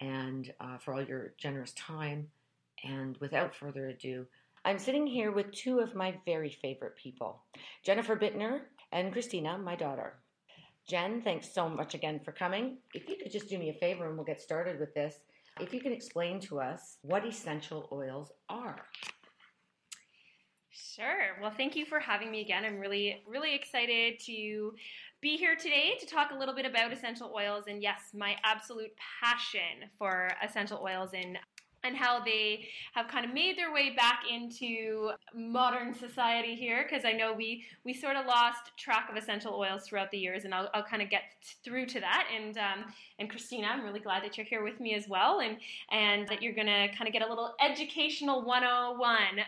and 0.00 0.52
uh, 0.60 0.78
for 0.78 0.94
all 0.94 1.02
your 1.02 1.32
generous 1.38 1.72
time. 1.72 2.28
And 2.84 3.16
without 3.18 3.54
further 3.54 3.88
ado, 3.88 4.26
I'm 4.64 4.78
sitting 4.78 5.06
here 5.06 5.30
with 5.30 5.52
two 5.52 5.78
of 5.78 5.94
my 5.94 6.16
very 6.24 6.50
favorite 6.50 6.96
people 6.96 7.42
Jennifer 7.84 8.16
Bittner 8.16 8.62
and 8.92 9.12
Christina, 9.12 9.58
my 9.58 9.76
daughter. 9.76 10.14
Jen, 10.88 11.20
thanks 11.22 11.52
so 11.52 11.68
much 11.68 11.94
again 11.94 12.20
for 12.24 12.32
coming. 12.32 12.78
If 12.94 13.08
you 13.08 13.16
could 13.16 13.32
just 13.32 13.48
do 13.48 13.58
me 13.58 13.70
a 13.70 13.74
favor 13.74 14.06
and 14.06 14.16
we'll 14.16 14.24
get 14.24 14.40
started 14.40 14.78
with 14.78 14.94
this. 14.94 15.16
If 15.58 15.72
you 15.74 15.80
can 15.80 15.92
explain 15.92 16.38
to 16.40 16.60
us 16.60 16.98
what 17.02 17.26
essential 17.26 17.88
oils 17.90 18.30
are. 18.48 18.86
Sure. 20.70 21.36
Well, 21.40 21.52
thank 21.56 21.74
you 21.74 21.86
for 21.86 21.98
having 21.98 22.30
me 22.30 22.40
again. 22.40 22.64
I'm 22.64 22.78
really, 22.78 23.22
really 23.26 23.54
excited 23.54 24.20
to 24.26 24.74
be 25.20 25.36
here 25.36 25.56
today 25.56 25.96
to 25.98 26.06
talk 26.06 26.30
a 26.30 26.38
little 26.38 26.54
bit 26.54 26.66
about 26.66 26.92
essential 26.92 27.32
oils 27.34 27.64
and, 27.68 27.82
yes, 27.82 27.98
my 28.14 28.36
absolute 28.44 28.92
passion 29.22 29.90
for 29.98 30.30
essential 30.42 30.80
oils 30.82 31.10
and 31.14 31.38
and 31.86 31.96
how 31.96 32.22
they 32.22 32.68
have 32.92 33.08
kind 33.08 33.24
of 33.24 33.32
made 33.32 33.56
their 33.56 33.72
way 33.72 33.90
back 33.94 34.22
into 34.30 35.10
modern 35.34 35.94
society 35.94 36.54
here 36.54 36.86
because 36.88 37.04
I 37.04 37.12
know 37.12 37.32
we 37.32 37.64
we 37.84 37.94
sort 37.94 38.16
of 38.16 38.26
lost 38.26 38.72
track 38.76 39.08
of 39.10 39.16
essential 39.16 39.54
oils 39.54 39.84
throughout 39.84 40.10
the 40.10 40.18
years 40.18 40.44
and 40.44 40.54
I'll, 40.54 40.68
I'll 40.74 40.82
kind 40.82 41.02
of 41.02 41.10
get 41.10 41.22
through 41.64 41.86
to 41.86 42.00
that 42.00 42.28
and 42.34 42.58
um, 42.58 42.92
and 43.18 43.30
Christina 43.30 43.68
I'm 43.68 43.84
really 43.84 44.00
glad 44.00 44.22
that 44.24 44.36
you're 44.36 44.46
here 44.46 44.64
with 44.64 44.80
me 44.80 44.94
as 44.94 45.08
well 45.08 45.40
and 45.40 45.56
and 45.90 46.26
that 46.28 46.42
you're 46.42 46.54
gonna 46.54 46.88
kind 46.88 47.06
of 47.06 47.12
get 47.12 47.22
a 47.22 47.28
little 47.28 47.54
educational 47.60 48.44
101 48.44 49.00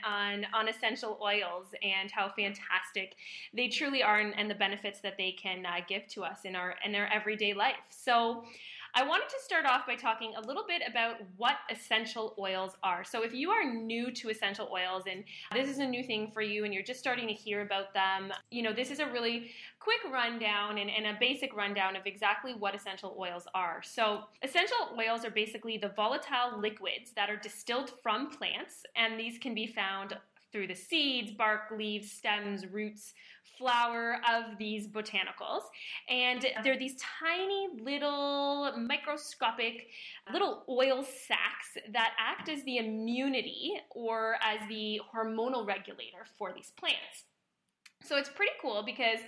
on 0.07 0.47
on 0.54 0.68
essential 0.68 1.18
oils 1.23 1.66
and 1.83 2.11
how 2.11 2.28
fantastic 2.28 3.16
they 3.52 3.68
truly 3.68 4.02
are 4.02 4.18
and, 4.21 4.38
and 4.38 4.50
the 4.50 4.54
benefits 4.54 5.00
that 5.00 5.16
they 5.16 5.33
can 5.33 5.66
uh, 5.66 5.80
give 5.88 6.07
to 6.09 6.23
us 6.23 6.40
in 6.45 6.54
our 6.54 6.76
in 6.85 6.95
our 6.95 7.07
everyday 7.07 7.54
life. 7.54 7.76
So 7.90 8.45
I 8.99 9.05
wanted 9.05 9.28
to 9.28 9.37
start 9.45 9.64
off 9.64 9.87
by 9.87 9.95
talking 9.95 10.33
a 10.35 10.40
little 10.40 10.64
bit 10.67 10.83
about 10.85 11.19
what 11.37 11.59
essential 11.71 12.35
oils 12.37 12.73
are. 12.83 13.05
So, 13.05 13.23
if 13.23 13.33
you 13.33 13.50
are 13.50 13.62
new 13.62 14.11
to 14.11 14.28
essential 14.28 14.69
oils 14.73 15.05
and 15.09 15.23
this 15.52 15.71
is 15.71 15.78
a 15.78 15.87
new 15.87 16.02
thing 16.02 16.33
for 16.35 16.43
you 16.43 16.64
and 16.64 16.75
you're 16.75 16.83
just 16.83 16.99
starting 16.99 17.28
to 17.28 17.33
hear 17.33 17.61
about 17.61 17.95
them, 17.95 18.33
you 18.50 18.61
know, 18.61 18.73
this 18.73 18.90
is 18.90 18.99
a 18.99 19.07
really 19.07 19.52
quick 19.78 20.00
rundown 20.12 20.78
and, 20.78 20.90
and 20.90 21.07
a 21.07 21.17
basic 21.21 21.55
rundown 21.55 21.95
of 21.95 22.07
exactly 22.07 22.55
what 22.55 22.75
essential 22.75 23.17
oils 23.21 23.47
are. 23.55 23.83
So, 23.85 24.23
essential 24.43 24.99
oils 24.99 25.25
are 25.25 25.31
basically 25.31 25.78
the 25.78 25.90
volatile 25.90 26.59
liquids 26.59 27.12
that 27.14 27.31
are 27.31 27.37
distilled 27.37 27.93
from 28.02 28.31
plants, 28.31 28.85
and 28.97 29.17
these 29.17 29.38
can 29.38 29.55
be 29.55 29.69
found 29.69 30.17
through 30.52 30.67
the 30.67 30.75
seeds, 30.75 31.31
bark, 31.33 31.71
leaves, 31.76 32.11
stems, 32.11 32.67
roots, 32.67 33.14
flower 33.59 34.21
of 34.33 34.57
these 34.59 34.87
botanicals. 34.87 35.62
And 36.09 36.47
they're 36.62 36.78
these 36.78 36.97
tiny 37.21 37.69
little 37.83 38.73
microscopic 38.78 39.88
little 40.33 40.64
oil 40.69 41.02
sacs 41.02 41.76
that 41.93 42.12
act 42.19 42.49
as 42.49 42.62
the 42.64 42.78
immunity 42.78 43.73
or 43.90 44.37
as 44.43 44.61
the 44.69 45.00
hormonal 45.12 45.67
regulator 45.67 46.25
for 46.38 46.52
these 46.55 46.73
plants. 46.78 47.25
So 48.05 48.17
it's 48.17 48.28
pretty 48.28 48.52
cool 48.62 48.83
because 48.87 49.19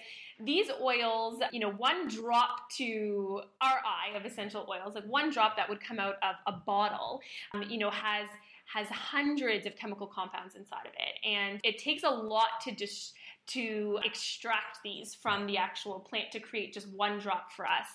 these 0.43 0.71
oils, 0.81 1.41
you 1.53 1.61
know, 1.61 1.71
one 1.71 2.09
drop 2.09 2.71
to 2.77 3.43
our 3.61 3.81
eye 3.85 4.17
of 4.17 4.25
essential 4.25 4.67
oils, 4.71 4.95
like 4.95 5.05
one 5.05 5.31
drop 5.31 5.57
that 5.57 5.69
would 5.69 5.81
come 5.81 5.99
out 5.99 6.15
of 6.23 6.37
a 6.47 6.53
bottle, 6.53 7.21
um, 7.53 7.65
you 7.69 7.79
know, 7.79 7.91
has 7.91 8.27
has 8.73 8.87
hundreds 8.89 9.67
of 9.67 9.77
chemical 9.77 10.07
compounds 10.07 10.55
inside 10.55 10.87
of 10.87 10.93
it, 10.93 11.29
and 11.29 11.61
it 11.65 11.79
takes 11.79 12.03
a 12.03 12.11
lot 12.11 12.61
to 12.63 12.73
just 12.73 13.15
to 13.47 13.99
extract 14.05 14.79
these 14.85 15.15
from 15.15 15.47
the 15.47 15.57
actual 15.57 15.99
plant 15.99 16.31
to 16.31 16.39
create 16.39 16.73
just 16.73 16.89
one 16.95 17.19
drop 17.19 17.51
for 17.53 17.65
us. 17.65 17.87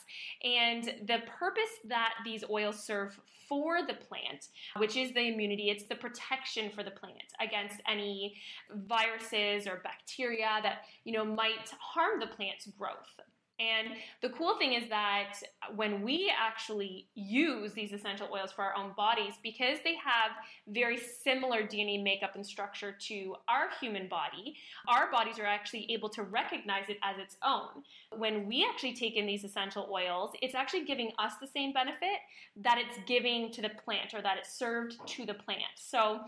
And 0.43 0.83
the 1.07 1.19
purpose 1.39 1.63
that 1.87 2.13
these 2.25 2.43
oils 2.49 2.83
serve 2.83 3.17
for 3.47 3.81
the 3.85 3.93
plant, 3.93 4.47
which 4.77 4.97
is 4.97 5.13
the 5.13 5.21
immunity, 5.21 5.69
it's 5.69 5.85
the 5.85 5.95
protection 5.95 6.71
for 6.71 6.83
the 6.83 6.91
plant 6.91 7.31
against 7.39 7.81
any 7.87 8.35
viruses 8.73 9.67
or 9.67 9.81
bacteria 9.83 10.59
that, 10.63 10.79
you 11.03 11.13
know, 11.13 11.23
might 11.23 11.69
harm 11.79 12.19
the 12.19 12.27
plant's 12.27 12.67
growth. 12.77 13.19
And 13.59 13.95
the 14.21 14.29
cool 14.29 14.57
thing 14.57 14.73
is 14.73 14.89
that 14.89 15.35
when 15.75 16.01
we 16.01 16.31
actually 16.37 17.07
use 17.15 17.73
these 17.73 17.93
essential 17.93 18.27
oils 18.33 18.51
for 18.51 18.63
our 18.63 18.75
own 18.75 18.91
bodies, 18.97 19.35
because 19.41 19.77
they 19.83 19.95
have 19.95 20.31
very 20.67 20.97
similar 20.97 21.63
DNA 21.63 22.03
makeup 22.03 22.35
and 22.35 22.45
structure 22.45 22.93
to 23.07 23.35
our 23.47 23.69
human 23.79 24.09
body, 24.09 24.55
our 24.89 25.09
bodies 25.09 25.39
are 25.39 25.45
actually 25.45 25.89
able 25.91 26.09
to 26.09 26.23
recognize 26.23 26.89
it 26.89 26.97
as 27.01 27.17
its 27.17 27.37
own. 27.45 27.83
When 28.17 28.45
we 28.45 28.67
actually 28.69 28.93
take 28.93 29.15
in 29.15 29.25
these 29.25 29.45
essential 29.45 29.89
oils, 29.89 30.31
it's 30.41 30.55
actually 30.55 30.83
giving 30.83 31.11
us 31.17 31.33
the 31.39 31.47
same 31.47 31.71
benefit 31.71 32.19
that 32.57 32.77
it's 32.77 32.97
giving 33.07 33.51
to 33.53 33.61
the 33.61 33.69
plant 33.69 34.13
or 34.13 34.21
that 34.21 34.37
it's 34.37 34.57
served 34.57 34.95
to 35.07 35.25
the 35.25 35.33
plant. 35.33 35.63
So, 35.77 36.21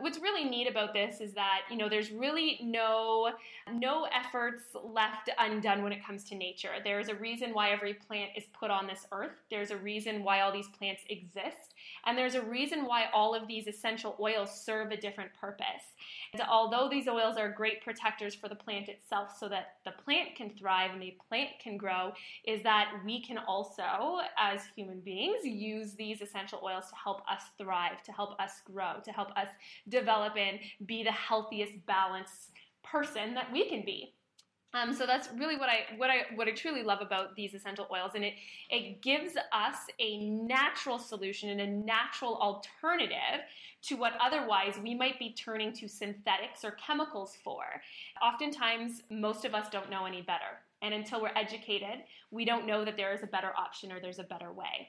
What's 0.00 0.18
really 0.18 0.44
neat 0.44 0.68
about 0.68 0.92
this 0.92 1.20
is 1.20 1.32
that, 1.34 1.62
you 1.70 1.76
know, 1.76 1.88
there's 1.88 2.10
really 2.10 2.58
no 2.62 3.30
no 3.72 4.06
efforts 4.12 4.64
left 4.74 5.30
undone 5.38 5.82
when 5.82 5.92
it 5.92 6.04
comes 6.04 6.24
to 6.24 6.34
nature. 6.34 6.70
There's 6.84 7.08
a 7.08 7.14
reason 7.14 7.52
why 7.52 7.70
every 7.70 7.94
plant 7.94 8.30
is 8.36 8.44
put 8.58 8.70
on 8.70 8.86
this 8.86 9.06
earth. 9.12 9.42
There's 9.50 9.70
a 9.70 9.76
reason 9.76 10.22
why 10.22 10.40
all 10.40 10.52
these 10.52 10.68
plants 10.68 11.02
exist. 11.08 11.74
And 12.04 12.16
there's 12.16 12.34
a 12.34 12.42
reason 12.42 12.84
why 12.84 13.06
all 13.12 13.34
of 13.34 13.48
these 13.48 13.66
essential 13.66 14.16
oils 14.20 14.64
serve 14.64 14.90
a 14.92 14.96
different 14.96 15.30
purpose. 15.34 15.94
And 16.32 16.42
although 16.42 16.88
these 16.88 17.08
oils 17.08 17.36
are 17.36 17.50
great 17.50 17.82
protectors 17.82 18.34
for 18.34 18.48
the 18.48 18.54
plant 18.54 18.88
itself 18.88 19.36
so 19.38 19.48
that 19.48 19.76
the 19.84 19.92
plant 20.04 20.34
can 20.36 20.50
thrive 20.50 20.92
and 20.92 21.02
the 21.02 21.16
plant 21.28 21.50
can 21.62 21.76
grow, 21.76 22.12
is 22.44 22.62
that 22.62 22.92
we 23.04 23.22
can 23.22 23.38
also, 23.38 24.20
as 24.38 24.62
human 24.74 25.00
beings, 25.00 25.44
use 25.44 25.94
these 25.94 26.20
essential 26.20 26.60
oils 26.64 26.88
to 26.90 26.96
help 26.96 27.22
us 27.30 27.42
thrive, 27.58 28.02
to 28.04 28.12
help 28.12 28.38
us 28.40 28.62
grow, 28.64 28.94
to 29.04 29.12
help 29.12 29.30
us 29.36 29.48
develop 29.88 30.36
and 30.36 30.58
be 30.86 31.02
the 31.02 31.12
healthiest, 31.12 31.72
balanced 31.86 32.52
person 32.82 33.34
that 33.34 33.52
we 33.52 33.68
can 33.68 33.84
be. 33.84 34.15
Um, 34.74 34.92
so 34.92 35.06
that's 35.06 35.28
really 35.36 35.56
what 35.56 35.68
I 35.68 35.96
what 35.96 36.10
I 36.10 36.34
what 36.34 36.48
I 36.48 36.50
truly 36.50 36.82
love 36.82 37.00
about 37.00 37.34
these 37.34 37.54
essential 37.54 37.86
oils, 37.90 38.12
and 38.14 38.24
it 38.24 38.34
it 38.68 39.00
gives 39.00 39.34
us 39.52 39.76
a 39.98 40.28
natural 40.28 40.98
solution 40.98 41.50
and 41.50 41.60
a 41.60 41.66
natural 41.66 42.36
alternative 42.36 43.40
to 43.82 43.94
what 43.96 44.14
otherwise 44.20 44.74
we 44.82 44.94
might 44.94 45.18
be 45.18 45.32
turning 45.32 45.72
to 45.72 45.88
synthetics 45.88 46.64
or 46.64 46.72
chemicals 46.72 47.36
for. 47.42 47.62
Oftentimes, 48.22 49.02
most 49.10 49.44
of 49.44 49.54
us 49.54 49.68
don't 49.70 49.88
know 49.88 50.04
any 50.04 50.20
better, 50.20 50.60
and 50.82 50.92
until 50.92 51.22
we're 51.22 51.30
educated, 51.36 52.04
we 52.30 52.44
don't 52.44 52.66
know 52.66 52.84
that 52.84 52.96
there 52.96 53.14
is 53.14 53.22
a 53.22 53.28
better 53.28 53.52
option 53.56 53.92
or 53.92 54.00
there's 54.00 54.18
a 54.18 54.24
better 54.24 54.52
way. 54.52 54.88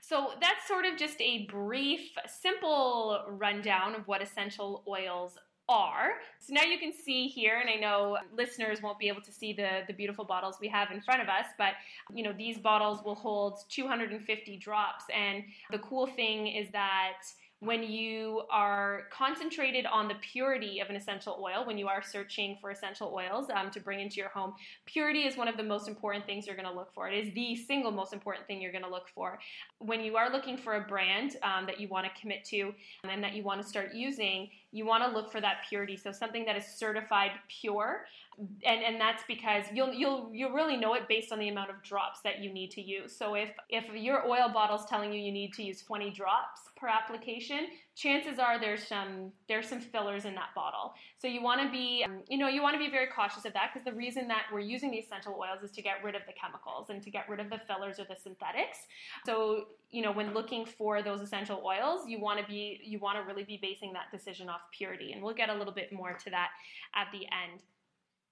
So 0.00 0.30
that's 0.40 0.66
sort 0.66 0.86
of 0.86 0.96
just 0.96 1.20
a 1.20 1.46
brief, 1.46 2.10
simple 2.26 3.22
rundown 3.28 3.94
of 3.94 4.08
what 4.08 4.22
essential 4.22 4.82
oils 4.88 5.38
are. 5.70 6.14
So 6.40 6.52
now 6.52 6.64
you 6.64 6.78
can 6.78 6.92
see 6.92 7.28
here, 7.28 7.60
and 7.60 7.70
I 7.70 7.76
know 7.76 8.18
listeners 8.36 8.82
won't 8.82 8.98
be 8.98 9.08
able 9.08 9.22
to 9.22 9.32
see 9.32 9.52
the, 9.52 9.82
the 9.86 9.92
beautiful 9.92 10.24
bottles 10.24 10.56
we 10.60 10.68
have 10.68 10.90
in 10.90 11.00
front 11.00 11.22
of 11.22 11.28
us, 11.28 11.46
but 11.56 11.74
you 12.12 12.24
know, 12.24 12.32
these 12.36 12.58
bottles 12.58 13.02
will 13.04 13.14
hold 13.14 13.60
250 13.68 14.56
drops. 14.58 15.04
And 15.14 15.44
the 15.70 15.78
cool 15.78 16.08
thing 16.08 16.48
is 16.48 16.68
that 16.72 17.22
when 17.60 17.82
you 17.82 18.42
are 18.50 19.02
concentrated 19.12 19.84
on 19.84 20.08
the 20.08 20.14
purity 20.32 20.80
of 20.80 20.88
an 20.88 20.96
essential 20.96 21.38
oil, 21.42 21.66
when 21.66 21.76
you 21.76 21.88
are 21.88 22.02
searching 22.02 22.56
for 22.58 22.70
essential 22.70 23.12
oils 23.14 23.50
um, 23.54 23.70
to 23.70 23.78
bring 23.80 24.00
into 24.00 24.16
your 24.16 24.30
home, 24.30 24.54
purity 24.86 25.20
is 25.20 25.36
one 25.36 25.46
of 25.46 25.58
the 25.58 25.62
most 25.62 25.86
important 25.86 26.24
things 26.24 26.46
you're 26.46 26.56
going 26.56 26.68
to 26.68 26.74
look 26.74 26.92
for. 26.94 27.08
It 27.08 27.26
is 27.26 27.34
the 27.34 27.54
single 27.56 27.92
most 27.92 28.14
important 28.14 28.46
thing 28.46 28.62
you're 28.62 28.72
going 28.72 28.84
to 28.84 28.90
look 28.90 29.08
for. 29.14 29.38
When 29.78 30.00
you 30.00 30.16
are 30.16 30.32
looking 30.32 30.56
for 30.56 30.76
a 30.76 30.80
brand 30.80 31.36
um, 31.42 31.66
that 31.66 31.78
you 31.78 31.86
want 31.88 32.06
to 32.06 32.20
commit 32.20 32.44
to 32.46 32.72
and 33.04 33.22
that 33.22 33.34
you 33.34 33.42
want 33.42 33.60
to 33.60 33.68
start 33.68 33.92
using, 33.92 34.48
you 34.72 34.86
want 34.86 35.04
to 35.04 35.10
look 35.10 35.32
for 35.32 35.40
that 35.40 35.58
purity. 35.68 35.96
So 35.96 36.12
something 36.12 36.44
that 36.44 36.56
is 36.56 36.64
certified 36.64 37.32
pure, 37.48 38.04
and 38.38 38.82
and 38.82 39.00
that's 39.00 39.22
because 39.26 39.64
you'll 39.72 39.92
you'll 39.92 40.30
you'll 40.32 40.52
really 40.52 40.76
know 40.76 40.94
it 40.94 41.08
based 41.08 41.32
on 41.32 41.38
the 41.38 41.48
amount 41.48 41.70
of 41.70 41.82
drops 41.82 42.20
that 42.22 42.40
you 42.40 42.52
need 42.52 42.70
to 42.72 42.80
use. 42.80 43.16
So 43.16 43.34
if 43.34 43.50
if 43.68 43.84
your 43.94 44.26
oil 44.26 44.48
bottle 44.52 44.76
is 44.76 44.84
telling 44.88 45.12
you 45.12 45.20
you 45.20 45.32
need 45.32 45.52
to 45.54 45.62
use 45.62 45.82
20 45.82 46.10
drops 46.10 46.60
per 46.76 46.88
application, 46.88 47.66
chances 48.00 48.38
are 48.38 48.58
there's 48.58 48.86
some 48.86 49.30
there's 49.46 49.68
some 49.68 49.80
fillers 49.80 50.24
in 50.24 50.34
that 50.34 50.48
bottle. 50.54 50.94
So 51.18 51.28
you 51.28 51.42
want 51.42 51.60
to 51.60 51.70
be 51.70 52.02
um, 52.04 52.20
you 52.28 52.38
know 52.38 52.48
you 52.48 52.62
want 52.62 52.74
to 52.74 52.78
be 52.78 52.90
very 52.90 53.06
cautious 53.06 53.44
of 53.44 53.52
that 53.52 53.70
because 53.72 53.84
the 53.84 53.92
reason 53.92 54.26
that 54.28 54.44
we're 54.52 54.60
using 54.60 54.90
the 54.90 54.96
essential 54.96 55.34
oils 55.38 55.62
is 55.62 55.70
to 55.72 55.82
get 55.82 56.02
rid 56.02 56.14
of 56.14 56.22
the 56.26 56.32
chemicals 56.32 56.88
and 56.88 57.02
to 57.02 57.10
get 57.10 57.28
rid 57.28 57.40
of 57.40 57.50
the 57.50 57.60
fillers 57.66 58.00
or 58.00 58.04
the 58.04 58.16
synthetics. 58.16 58.78
So 59.26 59.66
you 59.90 60.00
know 60.02 60.12
when 60.12 60.32
looking 60.32 60.64
for 60.64 61.02
those 61.02 61.20
essential 61.20 61.62
oils, 61.64 62.08
you 62.08 62.18
want 62.20 62.40
to 62.40 62.46
be 62.46 62.80
you 62.82 62.98
want 62.98 63.18
to 63.18 63.22
really 63.22 63.44
be 63.44 63.58
basing 63.60 63.92
that 63.92 64.10
decision 64.10 64.48
off 64.48 64.62
purity, 64.72 65.12
and 65.12 65.22
we'll 65.22 65.34
get 65.34 65.50
a 65.50 65.54
little 65.54 65.74
bit 65.74 65.92
more 65.92 66.14
to 66.24 66.30
that 66.30 66.48
at 66.94 67.08
the 67.12 67.26
end. 67.26 67.60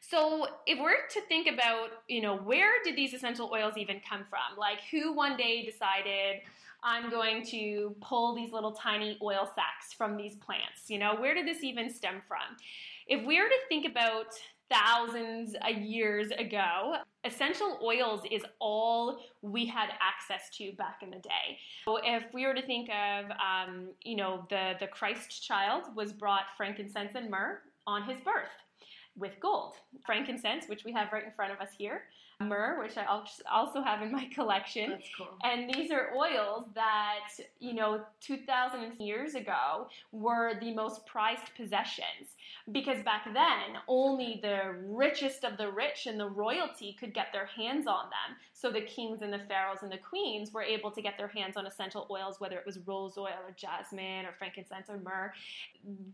So, 0.01 0.47
if 0.65 0.79
we're 0.79 0.93
to 1.11 1.21
think 1.23 1.49
about, 1.53 1.89
you 2.07 2.23
know, 2.23 2.37
where 2.37 2.71
did 2.85 2.95
these 2.95 3.13
essential 3.13 3.51
oils 3.53 3.75
even 3.77 4.01
come 4.09 4.25
from? 4.31 4.57
Like, 4.57 4.79
who 4.93 5.13
one 5.13 5.37
day 5.37 5.65
decided, 5.65 6.43
I'm 6.83 7.11
going 7.11 7.45
to 7.47 7.95
pull 8.01 8.35
these 8.35 8.53
little 8.53 8.73
tiny 8.73 9.19
oil 9.23 9.49
sacs 9.55 9.93
from 9.97 10.17
these 10.17 10.37
plants? 10.37 10.89
You 10.89 10.99
know, 10.99 11.17
where 11.17 11.35
did 11.35 11.47
this 11.47 11.63
even 11.65 11.91
stem 11.93 12.23
from? 12.27 12.57
If 13.07 13.27
we 13.27 13.41
were 13.41 13.49
to 13.49 13.59
think 13.69 13.87
about 13.87 14.27
thousands 14.71 15.55
of 15.67 15.83
years 15.83 16.31
ago, 16.33 16.97
essential 17.25 17.79
oils 17.83 18.21
is 18.31 18.43
all 18.61 19.19
we 19.43 19.67
had 19.67 19.89
access 20.01 20.51
to 20.59 20.73
back 20.73 21.01
in 21.03 21.11
the 21.11 21.19
day. 21.19 21.59
So 21.87 21.99
if 22.03 22.25
we 22.33 22.47
were 22.47 22.55
to 22.55 22.63
think 22.63 22.91
of, 22.91 23.27
um, 23.31 23.89
you 24.03 24.17
know, 24.17 24.47
the, 24.51 24.75
the 24.79 24.87
Christ 24.87 25.45
child 25.45 25.85
was 25.95 26.13
brought 26.13 26.45
frankincense 26.57 27.13
and 27.15 27.31
myrrh 27.31 27.61
on 27.87 28.03
his 28.03 28.19
birth 28.21 28.51
with 29.17 29.33
gold. 29.41 29.75
Frankincense, 30.07 30.67
which 30.69 30.85
we 30.85 30.93
have 30.93 31.13
right 31.13 31.25
in 31.25 31.33
front 31.33 31.53
of 31.53 31.61
us 31.61 31.71
here, 31.77 32.03
myrrh, 32.41 32.81
which 32.81 32.97
I 32.97 33.05
also 33.51 33.83
have 33.83 34.03
in 34.03 34.13
my 34.13 34.29
collection. 34.35 34.91
That's 34.91 35.09
cool. 35.17 35.29
And 35.43 35.73
these 35.73 35.91
are 35.91 36.11
oils 36.17 36.67
that, 36.75 37.31
you 37.59 37.75
know, 37.75 38.05
2,000 38.21 39.01
years 39.01 39.35
ago 39.35 39.89
were 40.13 40.55
the 40.61 40.73
most 40.75 41.05
prized 41.07 41.55
possessions. 41.57 42.37
Because 42.73 43.03
back 43.03 43.25
then 43.33 43.81
only 43.89 44.41
the 44.43 44.75
richest 44.87 45.45
of 45.45 45.57
the 45.57 45.71
rich 45.71 46.07
and 46.07 46.21
the 46.21 46.29
royalty 46.29 46.97
could 46.99 47.15
get 47.15 47.29
their 47.33 47.47
hands 47.47 47.87
on 47.87 48.05
them. 48.05 48.37
So 48.53 48.71
the 48.71 48.83
kings 48.83 49.23
and 49.23 49.33
the 49.33 49.39
pharaohs 49.39 49.79
and 49.83 49.91
the 49.91 49.99
queens 49.99 50.53
were 50.53 50.63
able 50.63 50.91
to 50.91 51.01
get 51.01 51.17
their 51.17 51.29
hands 51.29 51.57
on 51.57 51.67
essential 51.67 52.07
oils, 52.11 52.41
whether 52.41 52.57
it 52.59 52.67
was 52.67 52.79
rose 52.87 53.17
oil 53.17 53.39
or 53.47 53.55
jasmine 53.57 54.27
or 54.27 54.33
frankincense 54.39 54.91
or 54.91 54.99
myrrh. 54.99 55.33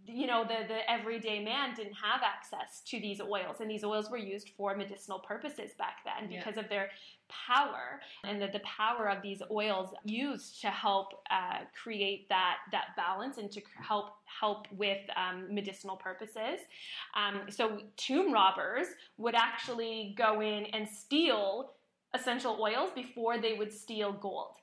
You 0.06 0.26
know, 0.26 0.44
the, 0.44 0.66
the 0.68 0.88
everyday 0.90 1.42
man 1.42 1.74
didn't 1.74 1.94
have 1.94 2.20
access 2.22 2.80
to 2.86 3.00
these 3.00 3.20
oils, 3.20 3.56
and 3.60 3.70
these 3.70 3.82
oils 3.82 4.10
were 4.10 4.18
used 4.18 4.50
for 4.56 4.76
medicinal 4.76 5.18
purposes 5.18 5.72
back 5.78 5.98
then 6.04 6.28
because 6.28 6.56
yeah. 6.56 6.62
of 6.62 6.68
their 6.68 6.90
power 7.28 8.00
and 8.24 8.40
that 8.40 8.52
the 8.52 8.60
power 8.60 9.08
of 9.08 9.22
these 9.22 9.42
oils 9.50 9.94
used 10.04 10.60
to 10.60 10.68
help 10.68 11.22
uh, 11.30 11.64
create 11.80 12.28
that 12.28 12.56
that 12.72 12.96
balance 12.96 13.38
and 13.38 13.50
to 13.52 13.60
help 13.80 14.16
help 14.26 14.66
with 14.72 15.00
um, 15.16 15.52
medicinal 15.52 15.96
purposes. 15.96 16.60
Um, 17.14 17.42
so 17.50 17.80
tomb 17.96 18.32
robbers 18.32 18.86
would 19.16 19.34
actually 19.34 20.14
go 20.16 20.40
in 20.40 20.66
and 20.66 20.88
steal 20.88 21.72
essential 22.14 22.58
oils 22.60 22.90
before 22.94 23.38
they 23.38 23.54
would 23.54 23.72
steal 23.72 24.12
gold. 24.12 24.56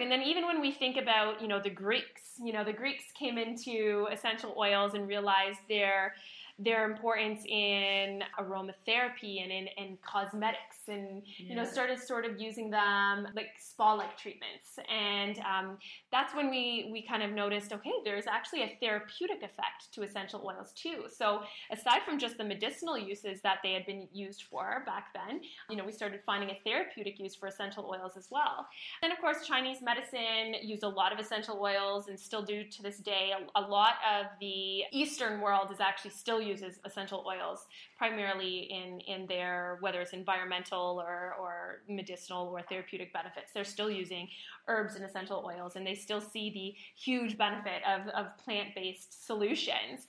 And 0.00 0.10
then 0.10 0.22
even 0.22 0.46
when 0.46 0.60
we 0.60 0.70
think 0.70 0.96
about, 0.96 1.42
you 1.42 1.48
know, 1.48 1.60
the 1.60 1.70
Greeks, 1.70 2.22
you 2.42 2.52
know, 2.52 2.64
the 2.64 2.72
Greeks 2.72 3.04
came 3.18 3.36
into 3.36 4.06
essential 4.12 4.54
oils 4.56 4.94
and 4.94 5.08
realized 5.08 5.58
their 5.68 6.14
their 6.58 6.90
importance 6.90 7.44
in 7.46 8.22
aromatherapy 8.40 9.42
and 9.42 9.52
in, 9.52 9.68
in 9.76 9.96
cosmetics 10.04 10.88
and 10.88 11.22
yeah. 11.38 11.50
you 11.50 11.54
know 11.54 11.64
started 11.64 11.98
sort 12.00 12.24
of 12.24 12.40
using 12.40 12.68
them 12.68 13.28
like 13.36 13.50
spa 13.58 13.94
like 13.94 14.16
treatments. 14.18 14.78
And 14.88 15.38
um, 15.38 15.78
that's 16.10 16.34
when 16.34 16.50
we 16.50 16.88
we 16.90 17.02
kind 17.02 17.22
of 17.22 17.30
noticed 17.30 17.72
okay 17.72 17.92
there's 18.04 18.26
actually 18.26 18.62
a 18.62 18.76
therapeutic 18.80 19.38
effect 19.38 19.92
to 19.92 20.02
essential 20.02 20.44
oils 20.44 20.72
too. 20.72 21.04
So 21.08 21.42
aside 21.70 22.00
from 22.04 22.18
just 22.18 22.38
the 22.38 22.44
medicinal 22.44 22.98
uses 22.98 23.40
that 23.42 23.58
they 23.62 23.72
had 23.72 23.86
been 23.86 24.08
used 24.12 24.44
for 24.50 24.82
back 24.84 25.14
then 25.14 25.40
you 25.70 25.76
know 25.76 25.84
we 25.84 25.92
started 25.92 26.20
finding 26.26 26.50
a 26.50 26.58
therapeutic 26.64 27.20
use 27.20 27.36
for 27.36 27.46
essential 27.46 27.88
oils 27.88 28.16
as 28.16 28.28
well. 28.32 28.66
And 29.02 29.12
of 29.12 29.20
course 29.20 29.46
chinese 29.46 29.80
medicine 29.80 30.54
used 30.62 30.82
a 30.82 30.88
lot 30.88 31.12
of 31.12 31.20
essential 31.20 31.60
oils 31.60 32.08
and 32.08 32.18
still 32.18 32.42
do 32.42 32.64
to 32.64 32.82
this 32.82 32.98
day. 32.98 33.32
A, 33.32 33.60
a 33.60 33.64
lot 33.64 33.94
of 34.12 34.26
the 34.40 34.82
eastern 34.92 35.40
world 35.40 35.70
is 35.70 35.78
actually 35.78 36.10
still 36.10 36.40
uses 36.48 36.78
essential 36.84 37.24
oils 37.26 37.66
primarily 37.96 38.68
in 38.70 39.00
in 39.00 39.26
their 39.26 39.78
whether 39.80 40.00
it's 40.00 40.12
environmental 40.12 41.00
or 41.04 41.34
or 41.40 41.82
medicinal 41.88 42.48
or 42.48 42.62
therapeutic 42.62 43.12
benefits. 43.12 43.52
They're 43.52 43.64
still 43.64 43.90
using 43.90 44.28
herbs 44.68 44.94
and 44.94 45.04
essential 45.04 45.44
oils, 45.46 45.76
and 45.76 45.86
they 45.86 45.94
still 45.94 46.20
see 46.20 46.50
the 46.50 46.74
huge 46.96 47.36
benefit 47.36 47.82
of, 47.86 48.08
of 48.08 48.26
plant 48.38 48.74
based 48.74 49.26
solutions. 49.26 50.06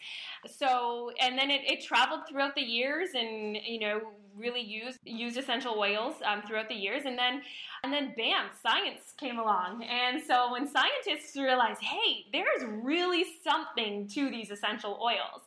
So, 0.47 1.11
and 1.21 1.37
then 1.37 1.49
it, 1.49 1.61
it 1.63 1.81
traveled 1.81 2.21
throughout 2.29 2.55
the 2.55 2.61
years, 2.61 3.09
and 3.13 3.57
you 3.57 3.79
know 3.79 4.01
really 4.35 4.61
used 4.61 4.99
used 5.03 5.37
essential 5.37 5.75
oils 5.77 6.15
um, 6.25 6.41
throughout 6.47 6.69
the 6.69 6.75
years, 6.75 7.03
and 7.05 7.17
then 7.17 7.41
and 7.83 7.93
then 7.93 8.13
bam, 8.17 8.47
science 8.61 9.13
came 9.17 9.39
along, 9.39 9.83
and 9.83 10.21
so 10.21 10.51
when 10.51 10.67
scientists 10.67 11.35
realized, 11.37 11.81
hey, 11.81 12.25
there's 12.31 12.69
really 12.83 13.25
something 13.43 14.07
to 14.09 14.29
these 14.29 14.51
essential 14.51 14.99
oils 15.01 15.43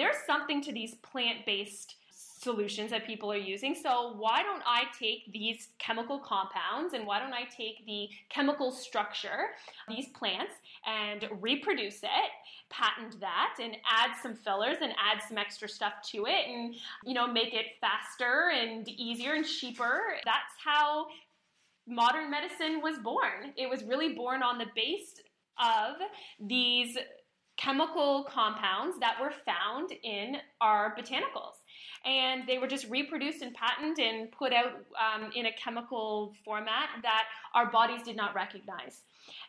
there's 0.00 0.16
something 0.26 0.62
to 0.62 0.72
these 0.72 0.94
plant 0.96 1.44
based 1.44 1.96
solutions 2.10 2.90
that 2.90 3.06
people 3.06 3.30
are 3.30 3.36
using. 3.36 3.74
So, 3.74 4.14
why 4.16 4.42
don't 4.42 4.62
I 4.66 4.84
take 4.98 5.30
these 5.30 5.68
chemical 5.78 6.18
compounds 6.18 6.94
and 6.94 7.06
why 7.06 7.18
don't 7.18 7.34
I 7.34 7.42
take 7.54 7.84
the 7.84 8.08
chemical 8.30 8.72
structure, 8.72 9.50
these 9.88 10.08
plants, 10.08 10.54
and 10.86 11.28
reproduce 11.42 12.02
it, 12.02 12.30
patent 12.70 13.20
that, 13.20 13.56
and 13.60 13.76
add 13.88 14.12
some 14.22 14.34
fillers 14.34 14.78
and 14.80 14.92
add 14.92 15.22
some 15.28 15.36
extra 15.36 15.68
stuff 15.68 15.92
to 16.12 16.24
it 16.26 16.48
and, 16.48 16.74
you 17.04 17.12
know, 17.12 17.26
make 17.26 17.52
it 17.52 17.66
faster 17.80 18.50
and 18.54 18.88
easier 18.88 19.34
and 19.34 19.44
cheaper? 19.44 20.00
That's 20.24 20.54
how 20.64 21.08
modern 21.86 22.30
medicine 22.30 22.80
was 22.82 22.98
born. 22.98 23.52
It 23.56 23.68
was 23.68 23.84
really 23.84 24.14
born 24.14 24.42
on 24.42 24.56
the 24.56 24.66
base 24.74 25.20
of 25.58 25.96
these 26.40 26.96
chemical 27.60 28.24
compounds 28.24 28.98
that 29.00 29.16
were 29.20 29.32
found 29.44 29.92
in 30.02 30.36
our 30.60 30.94
botanicals. 30.96 31.60
And 32.06 32.44
they 32.46 32.56
were 32.56 32.66
just 32.66 32.88
reproduced 32.88 33.42
and 33.42 33.54
patented 33.54 34.04
and 34.06 34.32
put 34.32 34.54
out 34.54 34.72
um, 34.96 35.30
in 35.36 35.46
a 35.46 35.52
chemical 35.52 36.34
format 36.44 36.88
that 37.02 37.24
our 37.54 37.70
bodies 37.70 38.02
did 38.02 38.16
not 38.16 38.34
recognize. 38.34 39.02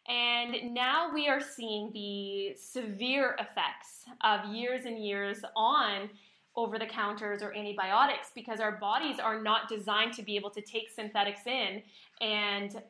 And 0.10 0.74
now 0.74 1.13
we 1.13 1.30
are 1.30 1.39
seeing 1.39 1.91
the 1.94 2.56
severe 2.58 3.36
effects 3.39 4.06
of 4.22 4.53
years 4.53 4.86
and 4.86 5.03
years 5.03 5.39
on 5.56 6.10
over 6.58 6.77
the 6.77 6.86
counters 6.86 7.41
or 7.41 7.56
antibiotics 7.56 8.32
because 8.36 8.60
our 8.60 8.74
bodies 8.74 9.20
are 9.20 9.41
not 9.41 9.70
designed 9.70 10.13
to 10.13 10.22
be 10.22 10.36
able 10.36 10.50
to 10.50 10.62
take 10.62 10.90
synthetics 10.94 11.48
in 11.48 11.81
and, 12.20 12.81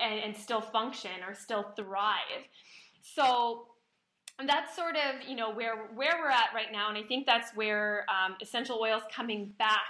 and, 0.00 0.20
and 0.24 0.36
still 0.36 0.60
function 0.60 1.12
or 1.24 1.32
still 1.32 1.62
thrive. 1.76 2.42
So 3.02 3.68
and 4.38 4.48
that's 4.48 4.74
sort 4.74 4.96
of 4.96 5.28
you 5.28 5.36
know 5.36 5.52
where 5.52 5.88
where 5.94 6.16
we're 6.20 6.30
at 6.30 6.50
right 6.54 6.72
now, 6.72 6.88
and 6.88 6.98
I 6.98 7.02
think 7.02 7.26
that's 7.26 7.54
where 7.54 8.04
um, 8.08 8.36
essential 8.40 8.78
oils 8.80 9.02
coming 9.14 9.52
back. 9.58 9.80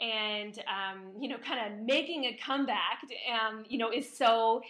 And 0.00 0.56
um, 0.68 1.20
you 1.20 1.28
know 1.28 1.38
kind 1.38 1.72
of 1.72 1.80
making 1.80 2.24
a 2.26 2.38
comeback, 2.44 3.02
um, 3.32 3.64
you 3.68 3.78
know, 3.78 3.90
is 3.90 4.16
so 4.16 4.62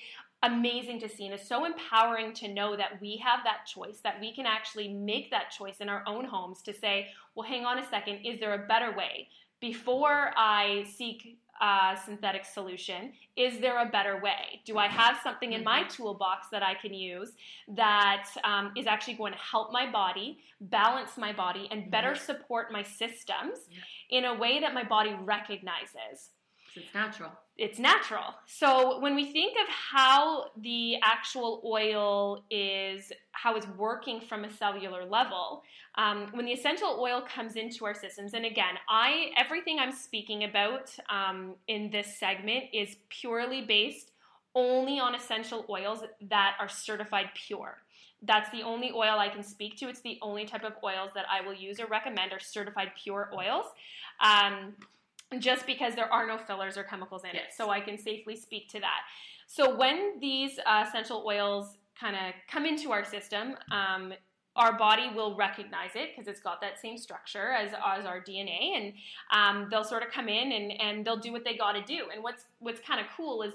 amazing 0.44 1.00
to 1.00 1.08
see 1.08 1.24
and 1.24 1.34
it's 1.34 1.48
so 1.48 1.64
empowering 1.64 2.32
to 2.32 2.46
know 2.46 2.76
that 2.76 3.00
we 3.00 3.16
have 3.16 3.40
that 3.42 3.66
choice 3.66 3.98
that 4.04 4.20
we 4.20 4.32
can 4.32 4.46
actually 4.46 4.86
make 4.86 5.32
that 5.32 5.50
choice 5.50 5.78
in 5.80 5.88
our 5.88 6.04
own 6.06 6.24
homes 6.24 6.62
to 6.62 6.72
say 6.72 7.08
well 7.34 7.44
hang 7.44 7.64
on 7.64 7.76
a 7.80 7.88
second 7.88 8.24
is 8.24 8.38
there 8.38 8.54
a 8.54 8.66
better 8.68 8.96
way? 8.96 9.28
Before 9.60 10.30
i 10.36 10.86
seek 10.96 11.38
uh, 11.60 11.94
synthetic 11.96 12.44
solution. 12.44 13.12
Is 13.36 13.58
there 13.60 13.78
a 13.78 13.86
better 13.86 14.20
way? 14.22 14.60
Do 14.64 14.78
I 14.78 14.86
have 14.86 15.18
something 15.22 15.52
in 15.52 15.64
my 15.64 15.80
mm-hmm. 15.80 15.88
toolbox 15.88 16.48
that 16.50 16.62
I 16.62 16.74
can 16.74 16.94
use 16.94 17.32
that 17.68 18.26
um, 18.44 18.72
is 18.76 18.86
actually 18.86 19.14
going 19.14 19.32
to 19.32 19.38
help 19.38 19.72
my 19.72 19.90
body, 19.90 20.38
balance 20.60 21.16
my 21.16 21.32
body, 21.32 21.68
and 21.70 21.90
better 21.90 22.12
mm-hmm. 22.12 22.24
support 22.24 22.72
my 22.72 22.82
systems 22.82 23.58
in 24.10 24.24
a 24.24 24.34
way 24.34 24.60
that 24.60 24.74
my 24.74 24.84
body 24.84 25.14
recognizes? 25.20 26.30
It's 26.74 26.94
natural. 26.94 27.32
It's 27.58 27.80
natural. 27.80 28.36
So 28.46 29.00
when 29.00 29.16
we 29.16 29.32
think 29.32 29.56
of 29.60 29.68
how 29.68 30.46
the 30.58 30.94
actual 31.02 31.60
oil 31.64 32.44
is, 32.52 33.10
how 33.32 33.56
it's 33.56 33.66
working 33.76 34.20
from 34.20 34.44
a 34.44 34.50
cellular 34.50 35.04
level, 35.04 35.64
um, 35.96 36.28
when 36.34 36.46
the 36.46 36.52
essential 36.52 36.98
oil 37.00 37.20
comes 37.20 37.56
into 37.56 37.84
our 37.84 37.94
systems, 37.94 38.34
and 38.34 38.46
again, 38.46 38.74
I 38.88 39.32
everything 39.36 39.80
I'm 39.80 39.90
speaking 39.90 40.44
about 40.44 40.94
um, 41.10 41.56
in 41.66 41.90
this 41.90 42.16
segment 42.16 42.66
is 42.72 42.96
purely 43.08 43.62
based 43.62 44.12
only 44.54 45.00
on 45.00 45.16
essential 45.16 45.66
oils 45.68 46.04
that 46.28 46.54
are 46.60 46.68
certified 46.68 47.30
pure. 47.34 47.78
That's 48.22 48.50
the 48.50 48.62
only 48.62 48.92
oil 48.92 49.18
I 49.18 49.28
can 49.28 49.42
speak 49.42 49.76
to. 49.78 49.88
It's 49.88 50.00
the 50.00 50.18
only 50.22 50.44
type 50.44 50.64
of 50.64 50.74
oils 50.84 51.10
that 51.14 51.26
I 51.30 51.44
will 51.44 51.54
use 51.54 51.80
or 51.80 51.86
recommend 51.86 52.32
are 52.32 52.40
certified 52.40 52.92
pure 53.02 53.30
oils. 53.34 53.66
Um, 54.20 54.74
just 55.38 55.66
because 55.66 55.94
there 55.94 56.12
are 56.12 56.26
no 56.26 56.38
fillers 56.38 56.78
or 56.78 56.84
chemicals 56.84 57.22
in 57.24 57.30
yes. 57.34 57.44
it. 57.48 57.56
So 57.56 57.70
I 57.70 57.80
can 57.80 57.98
safely 57.98 58.36
speak 58.36 58.68
to 58.70 58.80
that. 58.80 59.00
So 59.46 59.76
when 59.76 60.18
these 60.20 60.58
uh, 60.66 60.84
essential 60.86 61.24
oils 61.26 61.76
kind 61.98 62.16
of 62.16 62.34
come 62.50 62.64
into 62.64 62.92
our 62.92 63.04
system, 63.04 63.56
um, 63.70 64.12
our 64.56 64.76
body 64.76 65.10
will 65.14 65.36
recognize 65.36 65.90
it 65.94 66.10
because 66.14 66.28
it's 66.28 66.40
got 66.40 66.60
that 66.60 66.80
same 66.80 66.98
structure 66.98 67.52
as, 67.52 67.72
as 67.72 68.04
our 68.04 68.20
DNA, 68.20 68.76
and 68.76 68.92
um, 69.32 69.68
they'll 69.70 69.84
sort 69.84 70.02
of 70.02 70.10
come 70.10 70.28
in 70.28 70.52
and, 70.52 70.72
and 70.80 71.06
they'll 71.06 71.18
do 71.18 71.32
what 71.32 71.44
they 71.44 71.56
got 71.56 71.72
to 71.72 71.82
do. 71.82 72.06
And 72.12 72.22
what's 72.22 72.44
what's 72.58 72.80
kind 72.80 73.00
of 73.00 73.06
cool 73.16 73.42
is 73.42 73.54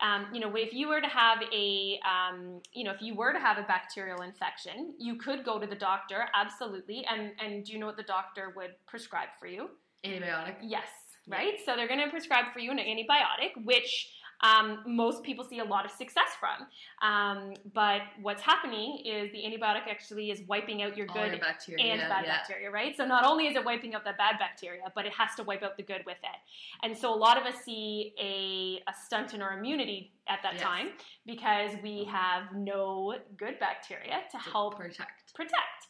um, 0.00 0.26
you 0.32 0.40
know, 0.40 0.54
if 0.56 0.72
you 0.72 0.88
were 0.88 1.00
to 1.00 1.06
have 1.06 1.38
a, 1.54 2.00
um, 2.04 2.60
you 2.72 2.82
know, 2.82 2.90
if 2.90 3.00
you 3.00 3.14
were 3.14 3.32
to 3.32 3.38
have 3.38 3.58
a 3.58 3.62
bacterial 3.62 4.22
infection, 4.22 4.94
you 4.98 5.14
could 5.14 5.44
go 5.44 5.60
to 5.60 5.66
the 5.66 5.76
doctor, 5.76 6.26
absolutely. 6.34 7.04
And 7.10 7.32
and 7.42 7.64
do 7.64 7.72
you 7.72 7.78
know 7.78 7.86
what 7.86 7.96
the 7.96 8.02
doctor 8.02 8.52
would 8.56 8.74
prescribe 8.86 9.28
for 9.38 9.46
you? 9.46 9.70
Antibiotic. 10.04 10.56
Yes 10.62 10.88
right? 11.28 11.54
So 11.64 11.76
they're 11.76 11.88
going 11.88 12.04
to 12.04 12.10
prescribe 12.10 12.46
for 12.52 12.58
you 12.58 12.70
an 12.70 12.78
antibiotic, 12.78 13.64
which 13.64 14.10
um, 14.42 14.80
most 14.86 15.22
people 15.22 15.44
see 15.44 15.60
a 15.60 15.64
lot 15.64 15.84
of 15.84 15.90
success 15.92 16.30
from. 16.40 16.66
Um, 17.08 17.54
but 17.72 18.00
what's 18.20 18.42
happening 18.42 19.02
is 19.04 19.30
the 19.30 19.38
antibiotic 19.38 19.88
actually 19.88 20.30
is 20.30 20.42
wiping 20.48 20.82
out 20.82 20.96
your 20.96 21.06
All 21.10 21.14
good 21.14 21.32
your 21.32 21.40
bacteria, 21.40 21.84
and 21.84 22.00
bad 22.00 22.24
yeah. 22.24 22.38
bacteria, 22.38 22.70
right? 22.70 22.96
So 22.96 23.06
not 23.06 23.24
only 23.24 23.46
is 23.46 23.56
it 23.56 23.64
wiping 23.64 23.94
out 23.94 24.04
the 24.04 24.14
bad 24.18 24.38
bacteria, 24.38 24.82
but 24.94 25.06
it 25.06 25.12
has 25.12 25.34
to 25.36 25.44
wipe 25.44 25.62
out 25.62 25.76
the 25.76 25.84
good 25.84 26.02
with 26.06 26.18
it. 26.22 26.84
And 26.84 26.96
so 26.96 27.14
a 27.14 27.16
lot 27.16 27.38
of 27.38 27.44
us 27.44 27.62
see 27.64 28.14
a, 28.20 28.82
a 28.90 28.94
stunt 29.04 29.32
in 29.32 29.42
our 29.42 29.56
immunity 29.56 30.12
at 30.28 30.40
that 30.42 30.54
yes. 30.54 30.62
time 30.62 30.88
because 31.24 31.70
we 31.82 32.04
have 32.04 32.44
no 32.54 33.14
good 33.36 33.58
bacteria 33.60 34.22
to, 34.32 34.38
to 34.38 34.50
help 34.50 34.76
protect. 34.76 35.34
Protect. 35.34 35.86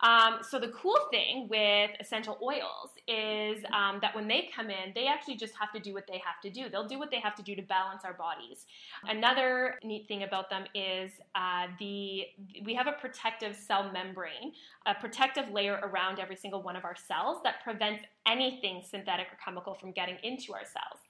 Um, 0.00 0.38
so 0.42 0.58
the 0.58 0.68
cool 0.68 0.98
thing 1.10 1.46
with 1.48 1.90
essential 2.00 2.38
oils 2.42 2.90
is 3.06 3.64
um, 3.72 3.98
that 4.00 4.14
when 4.14 4.28
they 4.28 4.48
come 4.54 4.70
in, 4.70 4.92
they 4.94 5.06
actually 5.06 5.36
just 5.36 5.54
have 5.58 5.72
to 5.72 5.80
do 5.80 5.92
what 5.92 6.06
they 6.06 6.20
have 6.24 6.40
to 6.42 6.50
do. 6.50 6.68
They'll 6.68 6.86
do 6.86 6.98
what 6.98 7.10
they 7.10 7.20
have 7.20 7.34
to 7.36 7.42
do 7.42 7.54
to 7.56 7.62
balance 7.62 8.04
our 8.04 8.14
bodies. 8.14 8.66
Another 9.08 9.78
neat 9.84 10.08
thing 10.08 10.22
about 10.22 10.48
them 10.48 10.64
is 10.74 11.12
uh, 11.34 11.66
the 11.78 12.26
we 12.64 12.74
have 12.74 12.86
a 12.86 12.92
protective 12.92 13.54
cell 13.56 13.90
membrane, 13.92 14.52
a 14.86 14.94
protective 14.94 15.50
layer 15.50 15.80
around 15.82 16.18
every 16.18 16.36
single 16.36 16.62
one 16.62 16.76
of 16.76 16.84
our 16.84 16.96
cells 16.96 17.38
that 17.44 17.62
prevents 17.62 18.04
anything 18.26 18.82
synthetic 18.88 19.26
or 19.26 19.38
chemical 19.44 19.74
from 19.74 19.92
getting 19.92 20.16
into 20.22 20.52
our 20.52 20.64
cells. 20.64 21.00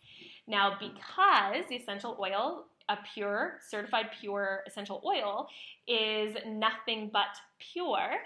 Now, 0.47 0.77
because 0.79 1.65
the 1.69 1.77
essential 1.77 2.17
oil 2.21 2.65
a 2.91 2.99
pure, 3.15 3.61
certified 3.67 4.07
pure 4.21 4.63
essential 4.67 5.01
oil 5.07 5.49
is 5.87 6.37
nothing 6.47 7.09
but 7.13 7.29
pure, 7.73 8.17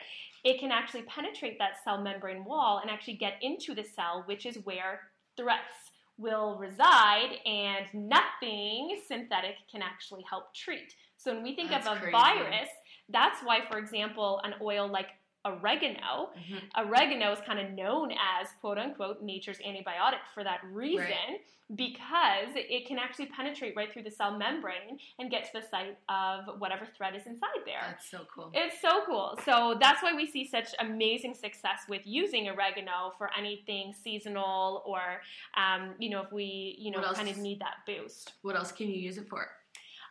it 0.42 0.58
can 0.58 0.72
actually 0.72 1.02
penetrate 1.02 1.58
that 1.58 1.72
cell 1.84 2.02
membrane 2.02 2.44
wall 2.44 2.80
and 2.82 2.90
actually 2.90 3.14
get 3.14 3.34
into 3.42 3.74
the 3.74 3.84
cell, 3.84 4.24
which 4.26 4.46
is 4.46 4.56
where 4.64 5.00
threats 5.36 5.92
will 6.16 6.56
reside, 6.58 7.38
and 7.44 7.86
nothing 7.92 8.96
synthetic 9.06 9.56
can 9.70 9.82
actually 9.82 10.24
help 10.28 10.54
treat. 10.54 10.94
So 11.16 11.34
when 11.34 11.42
we 11.42 11.54
think 11.54 11.70
That's 11.70 11.86
of 11.86 11.96
a 11.96 12.00
crazy. 12.00 12.12
virus, 12.12 12.68
that's 13.08 13.40
why, 13.42 13.60
for 13.70 13.78
example, 13.78 14.40
an 14.44 14.54
oil 14.62 14.88
like 14.88 15.08
oregano, 15.44 16.30
Mhm. 16.36 16.86
oregano 16.86 17.32
is 17.32 17.40
kind 17.40 17.58
of 17.58 17.70
known 17.72 18.12
as 18.12 18.48
quote 18.60 18.78
unquote 18.78 19.22
nature's 19.22 19.58
antibiotic 19.58 20.20
for 20.32 20.42
that 20.44 20.60
reason 20.64 21.38
because 21.76 22.48
it 22.54 22.86
can 22.86 22.98
actually 22.98 23.26
penetrate 23.26 23.74
right 23.74 23.90
through 23.92 24.02
the 24.02 24.10
cell 24.10 24.36
membrane 24.36 24.98
and 25.18 25.30
get 25.30 25.44
to 25.44 25.50
the 25.60 25.62
site 25.66 25.96
of 26.08 26.60
whatever 26.60 26.86
threat 26.86 27.14
is 27.14 27.26
inside 27.26 27.48
there. 27.64 27.80
That's 27.80 28.08
so 28.10 28.26
cool. 28.34 28.50
It's 28.52 28.80
so 28.80 29.02
cool. 29.06 29.38
So 29.44 29.76
that's 29.80 30.02
why 30.02 30.14
we 30.14 30.26
see 30.26 30.46
such 30.46 30.68
amazing 30.78 31.34
success 31.34 31.80
with 31.88 32.02
using 32.04 32.48
oregano 32.48 33.14
for 33.16 33.30
anything 33.36 33.94
seasonal 33.94 34.82
or, 34.84 35.22
um, 35.54 35.94
you 35.98 36.10
know, 36.10 36.20
if 36.22 36.32
we, 36.32 36.76
you 36.78 36.90
know, 36.90 37.00
kind 37.12 37.28
of 37.28 37.38
need 37.38 37.60
that 37.60 37.76
boost. 37.86 38.34
What 38.42 38.56
else 38.56 38.70
can 38.72 38.88
you 38.88 38.96
use 38.96 39.16
it 39.18 39.28
for? 39.28 39.48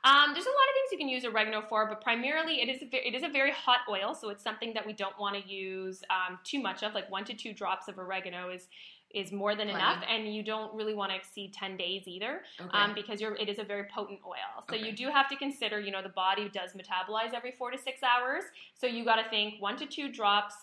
Um, 0.05 0.33
there's 0.33 0.45
a 0.45 0.49
lot 0.49 0.67
of 0.69 0.73
things 0.75 0.91
you 0.91 0.97
can 0.97 1.07
use 1.07 1.23
oregano 1.23 1.61
for, 1.69 1.87
but 1.87 2.01
primarily 2.01 2.61
it 2.61 2.67
is 2.67 2.81
a, 2.81 3.07
it 3.07 3.15
is 3.15 3.23
a 3.23 3.29
very 3.29 3.51
hot 3.51 3.79
oil, 3.89 4.13
so 4.13 4.29
it's 4.29 4.43
something 4.43 4.73
that 4.73 4.85
we 4.85 4.91
don't 4.93 5.17
want 5.17 5.41
to 5.41 5.49
use 5.49 6.03
um, 6.09 6.39
too 6.43 6.61
much 6.61 6.83
of. 6.83 6.93
Like 6.93 7.09
one 7.09 7.23
to 7.25 7.33
two 7.33 7.53
drops 7.53 7.87
of 7.87 7.97
oregano 7.97 8.49
is 8.49 8.67
is 9.11 9.31
more 9.31 9.55
than 9.55 9.67
Plenty. 9.69 9.79
enough, 9.79 10.03
and 10.09 10.33
you 10.35 10.41
don't 10.43 10.73
really 10.73 10.93
want 10.93 11.11
to 11.11 11.15
exceed 11.15 11.53
ten 11.53 11.77
days 11.77 12.03
either, 12.07 12.41
Okay. 12.59 12.69
um, 12.77 12.93
because 12.95 13.21
you're 13.21 13.35
it 13.35 13.47
is 13.47 13.59
a 13.59 13.63
very 13.63 13.85
potent 13.93 14.19
oil. 14.25 14.63
So 14.69 14.75
Okay. 14.75 14.85
you 14.85 14.91
do 14.93 15.09
have 15.09 15.29
to 15.29 15.37
consider, 15.37 15.79
you 15.79 15.91
know, 15.91 16.01
the 16.01 16.09
body 16.09 16.49
does 16.49 16.71
metabolize 16.73 17.33
every 17.33 17.53
four 17.57 17.71
to 17.71 17.77
six 17.77 18.01
hours, 18.03 18.43
so 18.75 18.87
you 18.87 19.05
got 19.05 19.17
to 19.23 19.29
think 19.29 19.61
one 19.61 19.77
to 19.77 19.85
two 19.85 20.11
drops 20.11 20.55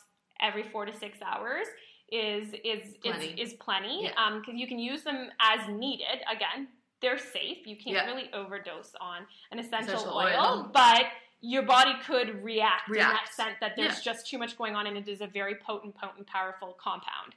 every 0.42 0.64
four 0.64 0.84
to 0.84 0.92
six 0.94 1.18
hours 1.22 1.66
is 2.12 2.48
is 2.64 2.96
Plenty. 3.02 3.40
is, 3.40 3.52
is 3.52 3.54
plenty 3.60 4.02
Yeah. 4.02 4.12
um 4.16 4.40
because 4.40 4.58
you 4.60 4.66
can 4.66 4.80
use 4.80 5.04
them 5.04 5.30
as 5.40 5.60
needed 5.68 6.18
again 6.28 6.66
they're 7.02 7.18
safe 7.18 7.66
you 7.66 7.76
can't 7.76 7.96
Yeah. 7.96 8.06
really 8.06 8.30
overdose 8.32 8.94
on 9.00 9.26
an 9.52 9.58
essential, 9.58 9.94
Essential 9.94 10.16
oil, 10.16 10.56
oil. 10.58 10.70
but 10.72 11.06
your 11.42 11.62
body 11.62 11.94
could 12.04 12.44
react, 12.44 12.88
in 12.88 12.96
that 12.96 13.10
React. 13.12 13.34
sense 13.34 13.56
that 13.60 13.74
there's 13.74 14.00
just 14.02 14.26
too 14.26 14.36
much 14.36 14.58
going 14.58 14.76
on 14.76 14.86
and 14.86 14.96
it 14.98 15.08
is 15.08 15.22
a 15.22 15.26
very 15.26 15.54
potent 15.54 15.94
potent 15.96 16.26
powerful 16.26 16.76
compound 16.78 17.34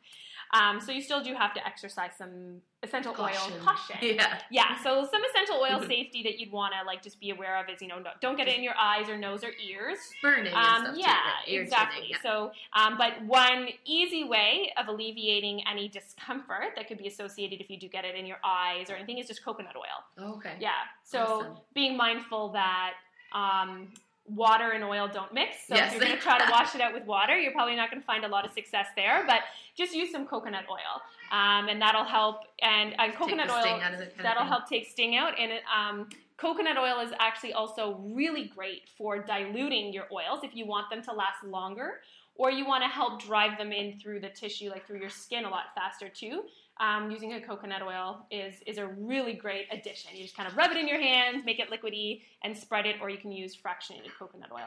um, 0.53 0.79
so 0.79 0.91
you 0.91 1.01
still 1.01 1.23
do 1.23 1.33
have 1.33 1.53
to 1.55 1.65
exercise 1.67 2.11
some 2.17 2.61
essential 2.83 3.13
Caution. 3.13 3.53
oil 3.53 3.59
caution 3.65 3.95
Yeah. 4.01 4.39
yeah, 4.51 4.81
so 4.83 5.07
some 5.09 5.21
essential 5.29 5.55
oil 5.55 5.81
safety 5.87 6.21
that 6.23 6.37
you'd 6.39 6.51
want 6.51 6.73
to 6.79 6.85
like 6.85 7.01
just 7.01 7.19
be 7.19 7.29
aware 7.31 7.57
of 7.57 7.69
is 7.69 7.81
you 7.81 7.87
know 7.87 7.97
no, 7.99 8.09
don't 8.21 8.35
get 8.35 8.47
it 8.47 8.57
in 8.57 8.63
your 8.63 8.75
eyes 8.79 9.07
or 9.09 9.17
nose 9.17 9.43
or 9.43 9.51
ears. 9.65 9.97
Burning. 10.21 10.53
Um, 10.53 10.81
stuff 10.83 10.95
too, 10.95 11.01
yeah, 11.01 11.07
right? 11.09 11.47
Exactly. 11.47 12.07
yeah. 12.09 12.17
So, 12.21 12.51
um, 12.73 12.97
but 12.97 13.23
one 13.25 13.69
easy 13.85 14.23
way 14.25 14.71
of 14.77 14.87
alleviating 14.89 15.63
any 15.65 15.87
discomfort 15.87 16.73
that 16.75 16.87
could 16.87 16.97
be 16.97 17.07
associated 17.07 17.61
if 17.61 17.69
you 17.69 17.79
do 17.79 17.87
get 17.87 18.03
it 18.05 18.15
in 18.15 18.25
your 18.25 18.37
eyes 18.43 18.89
or 18.89 18.95
anything 18.95 19.17
is 19.17 19.27
just 19.27 19.43
coconut 19.45 19.75
oil. 19.77 20.33
Okay. 20.35 20.53
Yeah. 20.59 20.71
So 21.03 21.19
Awesome. 21.19 21.53
being 21.73 21.95
mindful 21.97 22.49
that 22.51 22.93
um, 23.33 23.93
water 24.25 24.71
and 24.71 24.83
oil 24.83 25.09
don't 25.11 25.33
mix. 25.33 25.67
So 25.67 25.75
Yes. 25.75 25.87
if 25.87 25.99
you're 25.99 26.07
going 26.07 26.17
to 26.17 26.23
try 26.23 26.37
to 26.37 26.49
wash 26.51 26.75
it 26.75 26.81
out 26.81 26.93
with 26.93 27.05
water, 27.05 27.37
you're 27.37 27.51
probably 27.51 27.75
not 27.75 27.89
going 27.89 28.01
to 28.01 28.05
find 28.05 28.23
a 28.23 28.27
lot 28.27 28.45
of 28.45 28.53
success 28.53 28.87
there. 28.95 29.23
But 29.27 29.41
just 29.75 29.93
use 29.93 30.11
some 30.11 30.25
coconut 30.25 30.65
oil, 30.69 31.01
um, 31.31 31.67
and 31.67 31.81
that'll 31.81 32.05
help. 32.05 32.41
And, 32.61 32.95
and 32.99 33.13
coconut 33.15 33.49
oil 33.49 33.61
sting 33.61 33.81
out 33.81 33.93
of 33.93 33.99
it 33.99 34.09
kind 34.15 34.19
of 34.19 34.23
that'll 34.23 34.45
help 34.45 34.67
take 34.67 34.87
sting 34.87 35.15
out. 35.15 35.33
And 35.37 35.51
um, 35.75 36.09
coconut 36.37 36.77
oil 36.77 36.99
is 36.99 37.11
actually 37.19 37.53
also 37.53 37.99
really 38.13 38.45
great 38.45 38.89
for 38.97 39.19
diluting 39.19 39.91
your 39.91 40.05
oils 40.11 40.39
if 40.43 40.55
you 40.55 40.65
want 40.65 40.89
them 40.89 41.01
to 41.03 41.13
last 41.13 41.43
longer. 41.43 42.01
Or 42.35 42.49
you 42.49 42.65
want 42.65 42.83
to 42.83 42.89
help 42.89 43.21
drive 43.21 43.59
them 43.59 43.71
in 43.71 43.99
through 43.99 44.21
the 44.21 44.29
tissue, 44.29 44.71
like 44.71 44.87
through 44.87 44.99
your 44.99 45.11
skin, 45.11 45.45
a 45.45 45.49
lot 45.49 45.65
faster 45.75 46.09
too 46.09 46.45
um, 46.79 47.11
using 47.11 47.33
a 47.33 47.41
coconut 47.41 47.81
oil 47.81 48.25
is 48.31 48.55
is 48.65 48.77
a 48.77 48.87
really 48.87 49.33
great 49.33 49.67
addition. 49.71 50.11
You 50.15 50.23
just 50.23 50.35
kind 50.35 50.49
of 50.49 50.57
rub 50.57 50.71
it 50.71 50.77
in 50.77 50.87
your 50.87 50.99
hands, 50.99 51.43
make 51.45 51.59
it 51.59 51.69
liquidy, 51.69 52.21
and 52.43 52.57
spread 52.57 52.85
it, 52.85 52.95
or 53.01 53.09
you 53.09 53.17
can 53.17 53.31
use 53.31 53.55
fractionated 53.55 54.11
coconut 54.17 54.49
oil 54.51 54.65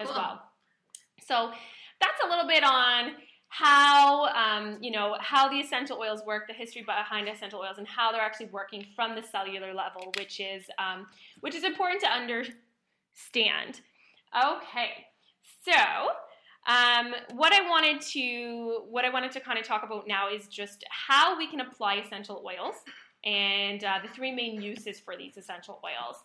as 0.00 0.08
well. 0.08 0.42
So 1.26 1.50
that's 2.00 2.22
a 2.24 2.28
little 2.28 2.46
bit 2.46 2.64
on 2.64 3.12
how 3.48 4.26
um, 4.26 4.78
you 4.80 4.92
know 4.92 5.16
how 5.20 5.48
the 5.48 5.56
essential 5.56 5.98
oils 5.98 6.22
work, 6.24 6.46
the 6.46 6.54
history 6.54 6.82
behind 6.82 7.28
essential 7.28 7.60
oils, 7.60 7.78
and 7.78 7.86
how 7.86 8.12
they're 8.12 8.20
actually 8.20 8.46
working 8.46 8.86
from 8.94 9.16
the 9.16 9.22
cellular 9.22 9.74
level, 9.74 10.12
which 10.16 10.40
is 10.40 10.64
um, 10.78 11.06
which 11.40 11.54
is 11.54 11.64
important 11.64 12.00
to 12.00 12.08
understand. 12.08 13.80
Okay, 14.32 15.06
so 15.64 15.72
um, 16.70 17.14
what 17.34 17.52
I 17.52 17.68
wanted 17.68 18.00
to 18.12 18.82
what 18.88 19.04
I 19.04 19.10
wanted 19.10 19.32
to 19.32 19.40
kind 19.40 19.58
of 19.58 19.64
talk 19.64 19.82
about 19.82 20.06
now 20.06 20.32
is 20.32 20.46
just 20.46 20.84
how 20.88 21.36
we 21.36 21.48
can 21.48 21.60
apply 21.60 21.96
essential 21.96 22.44
oils 22.46 22.76
and 23.24 23.82
uh, 23.82 23.98
the 24.00 24.08
three 24.14 24.30
main 24.30 24.62
uses 24.62 25.00
for 25.00 25.16
these 25.16 25.36
essential 25.36 25.80
oils. 25.84 26.16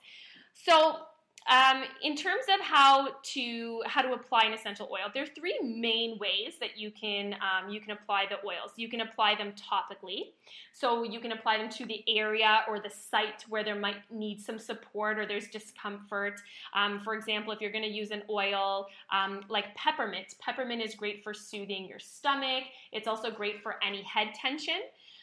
So, 0.53 0.99
um, 1.47 1.83
in 2.01 2.15
terms 2.15 2.45
of 2.53 2.59
how 2.65 3.09
to 3.21 3.83
how 3.85 4.01
to 4.01 4.13
apply 4.13 4.45
an 4.45 4.53
essential 4.53 4.89
oil, 4.91 5.11
there 5.13 5.23
are 5.23 5.27
three 5.27 5.59
main 5.61 6.17
ways 6.17 6.55
that 6.59 6.77
you 6.77 6.89
can 6.89 7.35
um, 7.35 7.69
you 7.69 7.79
can 7.79 7.91
apply 7.91 8.25
the 8.27 8.37
oils. 8.37 8.71
You 8.77 8.89
can 8.89 9.01
apply 9.01 9.35
them 9.35 9.53
topically, 9.53 10.31
so 10.73 11.03
you 11.03 11.19
can 11.19 11.33
apply 11.33 11.57
them 11.57 11.69
to 11.69 11.85
the 11.85 12.03
area 12.07 12.61
or 12.67 12.79
the 12.79 12.89
site 12.89 13.45
where 13.47 13.63
there 13.63 13.75
might 13.75 13.97
need 14.09 14.41
some 14.41 14.57
support 14.57 15.19
or 15.19 15.27
there's 15.27 15.47
discomfort. 15.47 16.41
Um, 16.73 17.01
for 17.03 17.13
example, 17.13 17.53
if 17.53 17.61
you're 17.61 17.71
going 17.71 17.83
to 17.83 17.89
use 17.89 18.09
an 18.09 18.23
oil 18.29 18.87
um, 19.11 19.41
like 19.47 19.75
peppermint, 19.75 20.33
peppermint 20.39 20.81
is 20.81 20.95
great 20.95 21.23
for 21.23 21.33
soothing 21.33 21.87
your 21.87 21.99
stomach. 21.99 22.63
It's 22.91 23.07
also 23.07 23.29
great 23.29 23.61
for 23.61 23.75
any 23.85 24.01
head 24.01 24.29
tension. 24.33 24.81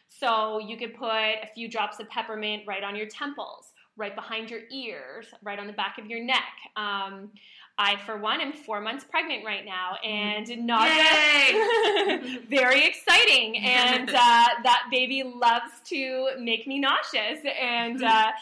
So 0.09 0.59
you 0.59 0.77
could 0.77 0.95
put 0.95 1.09
a 1.09 1.49
few 1.55 1.69
drops 1.69 1.99
of 1.99 2.09
peppermint 2.11 2.65
right 2.67 2.85
on 2.85 2.95
your 2.95 3.07
temples, 3.07 3.73
right 3.97 4.15
behind 4.15 4.51
your 4.51 4.61
ears, 4.71 5.27
right 5.43 5.59
on 5.59 5.67
the 5.67 5.73
back 5.73 5.99
of 5.99 6.07
your 6.07 6.23
neck. 6.23 6.55
Um, 6.77 7.31
I, 7.79 7.97
for 8.05 8.19
one, 8.19 8.41
am 8.41 8.53
four 8.53 8.81
months 8.81 9.05
pregnant 9.05 9.45
right 9.45 9.65
now, 9.65 9.97
and 10.05 10.47
nausea. 10.67 12.41
very 12.49 12.87
exciting, 12.87 13.57
and 13.65 14.11
uh, 14.11 14.49
that 14.63 14.89
baby 14.91 15.23
loves 15.23 15.73
to 15.87 16.31
make 16.39 16.67
me 16.67 16.79
nauseous, 16.79 17.41
and 17.61 18.03
uh, 18.05 18.33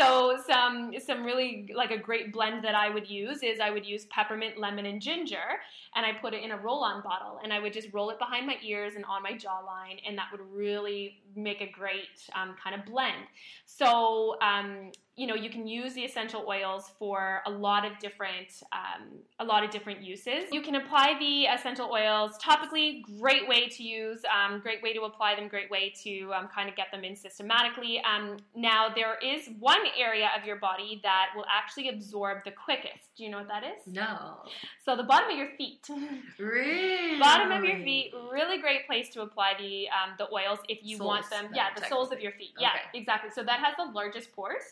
so 0.00 0.38
some 0.46 0.94
some 1.04 1.24
really 1.24 1.68
like 1.74 1.90
a 1.90 1.98
great 1.98 2.32
blend 2.32 2.64
that 2.64 2.74
I 2.74 2.88
would 2.88 3.08
use 3.08 3.42
is 3.42 3.60
I 3.60 3.70
would 3.70 3.86
use 3.86 4.06
peppermint, 4.06 4.58
lemon, 4.58 4.86
and 4.86 5.00
ginger, 5.00 5.60
and 5.94 6.06
I 6.06 6.12
put 6.20 6.34
it 6.34 6.42
in 6.42 6.50
a 6.52 6.56
roll-on 6.56 7.02
bottle, 7.02 7.40
and 7.42 7.52
I 7.52 7.58
would 7.58 7.72
just 7.72 7.88
roll 7.92 8.10
it 8.10 8.18
behind 8.18 8.46
my 8.46 8.56
ears 8.62 8.94
and 8.96 9.04
on 9.04 9.22
my 9.22 9.32
jawline, 9.32 10.00
and 10.06 10.16
that 10.18 10.28
would 10.32 10.40
really 10.52 11.18
make 11.36 11.60
a 11.60 11.70
great 11.70 12.28
um, 12.34 12.54
kind 12.62 12.78
of 12.78 12.86
blend. 12.86 13.26
So 13.66 14.36
um, 14.40 14.92
you 15.20 15.26
know 15.26 15.34
you 15.34 15.50
can 15.50 15.66
use 15.66 15.92
the 15.92 16.00
essential 16.00 16.46
oils 16.48 16.92
for 16.98 17.42
a 17.44 17.50
lot 17.50 17.84
of 17.84 17.92
different 17.98 18.62
um, 18.72 19.02
a 19.38 19.44
lot 19.44 19.62
of 19.62 19.70
different 19.70 20.00
uses. 20.02 20.44
You 20.50 20.62
can 20.62 20.76
apply 20.76 21.16
the 21.18 21.44
essential 21.44 21.90
oils 21.92 22.38
topically. 22.42 23.02
Great 23.20 23.46
way 23.46 23.68
to 23.68 23.82
use. 23.82 24.22
Um, 24.34 24.60
great 24.60 24.82
way 24.82 24.94
to 24.94 25.02
apply 25.02 25.34
them. 25.36 25.46
Great 25.46 25.70
way 25.70 25.92
to 26.04 26.32
um, 26.32 26.48
kind 26.48 26.70
of 26.70 26.74
get 26.74 26.86
them 26.90 27.04
in 27.04 27.14
systematically. 27.14 28.00
Um, 28.00 28.38
now 28.56 28.88
there 28.94 29.18
is 29.22 29.50
one 29.58 29.84
area 29.98 30.30
of 30.38 30.46
your 30.46 30.56
body 30.56 31.00
that 31.02 31.26
will 31.36 31.44
actually 31.54 31.90
absorb 31.90 32.38
the 32.46 32.52
quickest. 32.52 33.14
Do 33.14 33.24
you 33.24 33.30
know 33.30 33.38
what 33.38 33.48
that 33.48 33.62
is? 33.62 33.92
No. 33.92 34.38
So 34.82 34.96
the 34.96 35.02
bottom 35.02 35.30
of 35.30 35.36
your 35.36 35.50
feet. 35.58 35.86
Really? 36.38 37.18
bottom 37.18 37.52
of 37.52 37.64
your 37.64 37.78
feet 37.78 38.12
really 38.32 38.58
great 38.60 38.86
place 38.86 39.08
to 39.10 39.20
apply 39.20 39.52
the 39.58 39.86
um, 39.88 40.14
the 40.18 40.26
oils 40.32 40.58
if 40.68 40.78
you 40.82 40.96
want 40.98 41.28
them 41.28 41.48
yeah 41.54 41.68
the 41.76 41.84
soles 41.86 42.12
of 42.12 42.20
your 42.20 42.32
feet 42.32 42.50
yeah 42.58 42.70
Okay. 42.70 42.98
exactly 43.00 43.30
so 43.30 43.42
that 43.42 43.60
has 43.60 43.74
the 43.76 43.92
largest 43.92 44.32
pores 44.32 44.62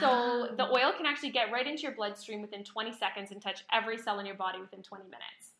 so 0.00 0.48
the 0.56 0.64
Ah. 0.64 0.72
oil 0.72 0.92
can 0.96 1.06
actually 1.06 1.30
get 1.30 1.50
right 1.52 1.66
into 1.66 1.82
your 1.82 1.92
bloodstream 1.92 2.42
within 2.42 2.64
20 2.64 2.92
seconds 2.92 3.30
and 3.30 3.40
touch 3.42 3.62
every 3.72 3.98
cell 3.98 4.18
in 4.20 4.26
your 4.26 4.34
body 4.36 4.60
within 4.60 4.82
20 4.82 5.04
minutes 5.04 5.54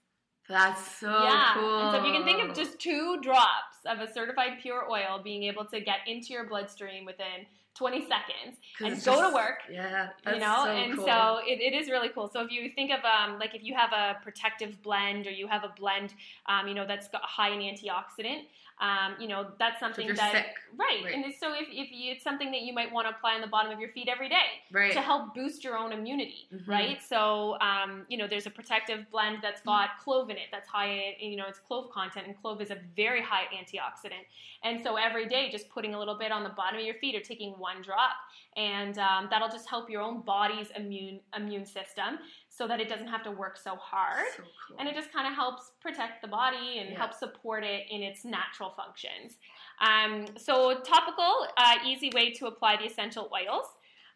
That's 0.48 0.98
so 0.98 1.10
yeah 1.24 1.52
cool. 1.54 1.80
and 1.80 1.90
so 1.92 2.00
if 2.00 2.06
you 2.06 2.12
can 2.12 2.24
think 2.24 2.42
of 2.48 2.54
just 2.56 2.78
two 2.78 3.18
drops 3.20 3.76
of 3.86 4.00
a 4.00 4.12
certified 4.12 4.58
pure 4.60 4.90
oil 4.90 5.20
being 5.22 5.44
able 5.44 5.64
to 5.66 5.80
get 5.80 5.98
into 6.06 6.28
your 6.32 6.44
bloodstream 6.48 7.04
within 7.04 7.46
20 7.74 8.00
seconds 8.08 8.58
and 8.80 8.90
go 9.04 9.12
just- 9.12 9.28
to 9.28 9.34
work 9.34 9.58
Yeah, 9.70 10.08
that's 10.24 10.34
you 10.36 10.40
know 10.44 10.62
so 10.64 10.70
and 10.70 10.96
cool. 10.96 11.06
so 11.06 11.38
it, 11.46 11.60
it 11.60 11.74
is 11.74 11.88
really 11.88 12.08
cool 12.08 12.28
so 12.28 12.40
if 12.40 12.50
you 12.50 12.70
think 12.74 12.90
of 12.90 13.00
um, 13.04 13.38
like 13.38 13.54
if 13.54 13.62
you 13.62 13.74
have 13.74 13.92
a 13.92 14.16
protective 14.22 14.82
blend 14.82 15.26
or 15.26 15.30
you 15.30 15.46
have 15.46 15.62
a 15.64 15.72
blend 15.78 16.12
um, 16.46 16.66
you 16.66 16.74
know 16.74 16.86
that's 16.86 17.08
got 17.08 17.22
high 17.22 17.50
in 17.50 17.60
antioxidant 17.60 18.42
um, 18.80 19.14
you 19.20 19.28
know 19.28 19.48
that's 19.58 19.80
So 19.80 19.86
something 19.86 20.06
you're 20.06 20.16
that 20.16 20.32
sick, 20.32 20.46
right. 20.76 21.04
Right. 21.04 21.14
and 21.14 21.34
so 21.38 21.52
if, 21.52 21.68
if 21.70 21.90
you, 21.92 22.12
it's 22.12 22.22
something 22.24 22.50
that 22.52 22.60
you 22.62 22.72
might 22.72 22.92
want 22.92 23.06
to 23.08 23.14
apply 23.14 23.34
on 23.34 23.40
the 23.40 23.46
bottom 23.46 23.72
of 23.72 23.80
your 23.80 23.90
feet 23.90 24.08
every 24.08 24.28
day 24.28 24.62
right? 24.72 24.92
to 24.92 25.00
help 25.00 25.34
boost 25.34 25.64
your 25.64 25.76
own 25.76 25.92
immunity, 25.92 26.46
Mhm. 26.52 26.68
right? 26.68 27.02
So, 27.02 27.58
um, 27.60 28.06
you 28.08 28.16
know, 28.16 28.26
there's 28.28 28.46
a 28.46 28.50
protective 28.50 29.10
blend 29.10 29.38
that's 29.42 29.60
got 29.62 29.98
clove 30.02 30.30
in 30.30 30.36
it, 30.36 30.48
that's 30.52 30.68
high 30.68 31.16
in, 31.20 31.30
you 31.32 31.36
know, 31.36 31.46
it's 31.48 31.58
clove 31.58 31.90
content, 31.92 32.26
and 32.26 32.40
clove 32.40 32.60
is 32.60 32.70
a 32.70 32.78
very 32.96 33.20
high 33.22 33.44
antioxidant. 33.54 34.24
And 34.62 34.80
so 34.82 34.96
every 34.96 35.26
day, 35.26 35.50
just 35.50 35.68
putting 35.68 35.94
a 35.94 35.98
little 35.98 36.16
bit 36.18 36.30
on 36.32 36.42
the 36.44 36.50
bottom 36.50 36.78
of 36.78 36.84
your 36.84 36.94
feet 36.96 37.14
or 37.14 37.20
taking 37.20 37.52
one 37.52 37.82
drop, 37.82 38.12
and 38.56 38.98
um, 38.98 39.26
that'll 39.30 39.48
just 39.48 39.68
help 39.68 39.90
your 39.90 40.02
own 40.02 40.20
body's 40.22 40.68
immune 40.76 41.20
immune 41.36 41.66
system 41.66 42.18
so 42.58 42.66
that 42.66 42.80
it 42.80 42.88
doesn't 42.88 43.06
have 43.06 43.22
to 43.22 43.30
work 43.30 43.56
so 43.56 43.76
hard. 43.76 44.26
So 44.36 44.42
cool. 44.66 44.76
And 44.80 44.88
it 44.88 44.94
just 44.96 45.12
kind 45.12 45.28
of 45.28 45.34
helps 45.34 45.70
protect 45.80 46.22
the 46.22 46.28
body 46.28 46.78
and 46.80 46.90
Yeah. 46.90 46.98
help 46.98 47.14
support 47.14 47.62
it 47.62 47.86
in 47.88 48.02
its 48.02 48.24
natural 48.24 48.70
functions. 48.70 49.38
Um, 49.80 50.26
so, 50.36 50.80
topical, 50.80 51.46
uh, 51.56 51.76
easy 51.86 52.10
way 52.12 52.32
to 52.32 52.48
apply 52.48 52.76
the 52.78 52.86
essential 52.86 53.30
oils. 53.32 53.68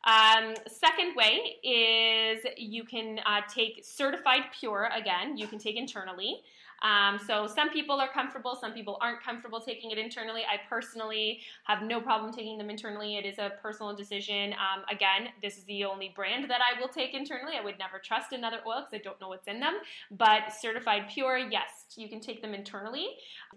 Um, 0.04 0.54
second 0.66 1.14
way 1.14 1.58
is 1.62 2.44
you 2.56 2.82
can 2.82 3.20
uh, 3.24 3.42
take 3.48 3.84
certified 3.84 4.42
pure 4.58 4.90
again, 4.92 5.36
you 5.36 5.46
can 5.46 5.60
take 5.60 5.76
internally. 5.76 6.42
Um, 6.82 7.18
so, 7.26 7.46
some 7.46 7.70
people 7.70 8.00
are 8.00 8.08
comfortable, 8.12 8.56
some 8.60 8.72
people 8.72 8.98
aren't 9.00 9.22
comfortable 9.22 9.60
taking 9.60 9.90
it 9.90 9.98
internally. 9.98 10.42
I 10.42 10.60
personally 10.68 11.40
have 11.64 11.82
no 11.82 12.00
problem 12.00 12.32
taking 12.32 12.58
them 12.58 12.70
internally. 12.70 13.16
It 13.16 13.24
is 13.24 13.38
a 13.38 13.52
personal 13.62 13.94
decision. 13.94 14.52
Um, 14.52 14.84
again, 14.90 15.28
this 15.40 15.56
is 15.58 15.64
the 15.64 15.84
only 15.84 16.12
brand 16.14 16.50
that 16.50 16.60
I 16.60 16.80
will 16.80 16.88
take 16.88 17.14
internally. 17.14 17.54
I 17.58 17.64
would 17.64 17.78
never 17.78 17.98
trust 17.98 18.32
another 18.32 18.58
oil 18.66 18.84
because 18.84 19.00
I 19.00 19.02
don't 19.02 19.20
know 19.20 19.28
what's 19.28 19.48
in 19.48 19.60
them. 19.60 19.74
But 20.10 20.52
certified 20.60 21.04
pure, 21.08 21.38
yes, 21.38 21.84
you 21.96 22.08
can 22.08 22.20
take 22.20 22.42
them 22.42 22.54
internally. 22.54 23.08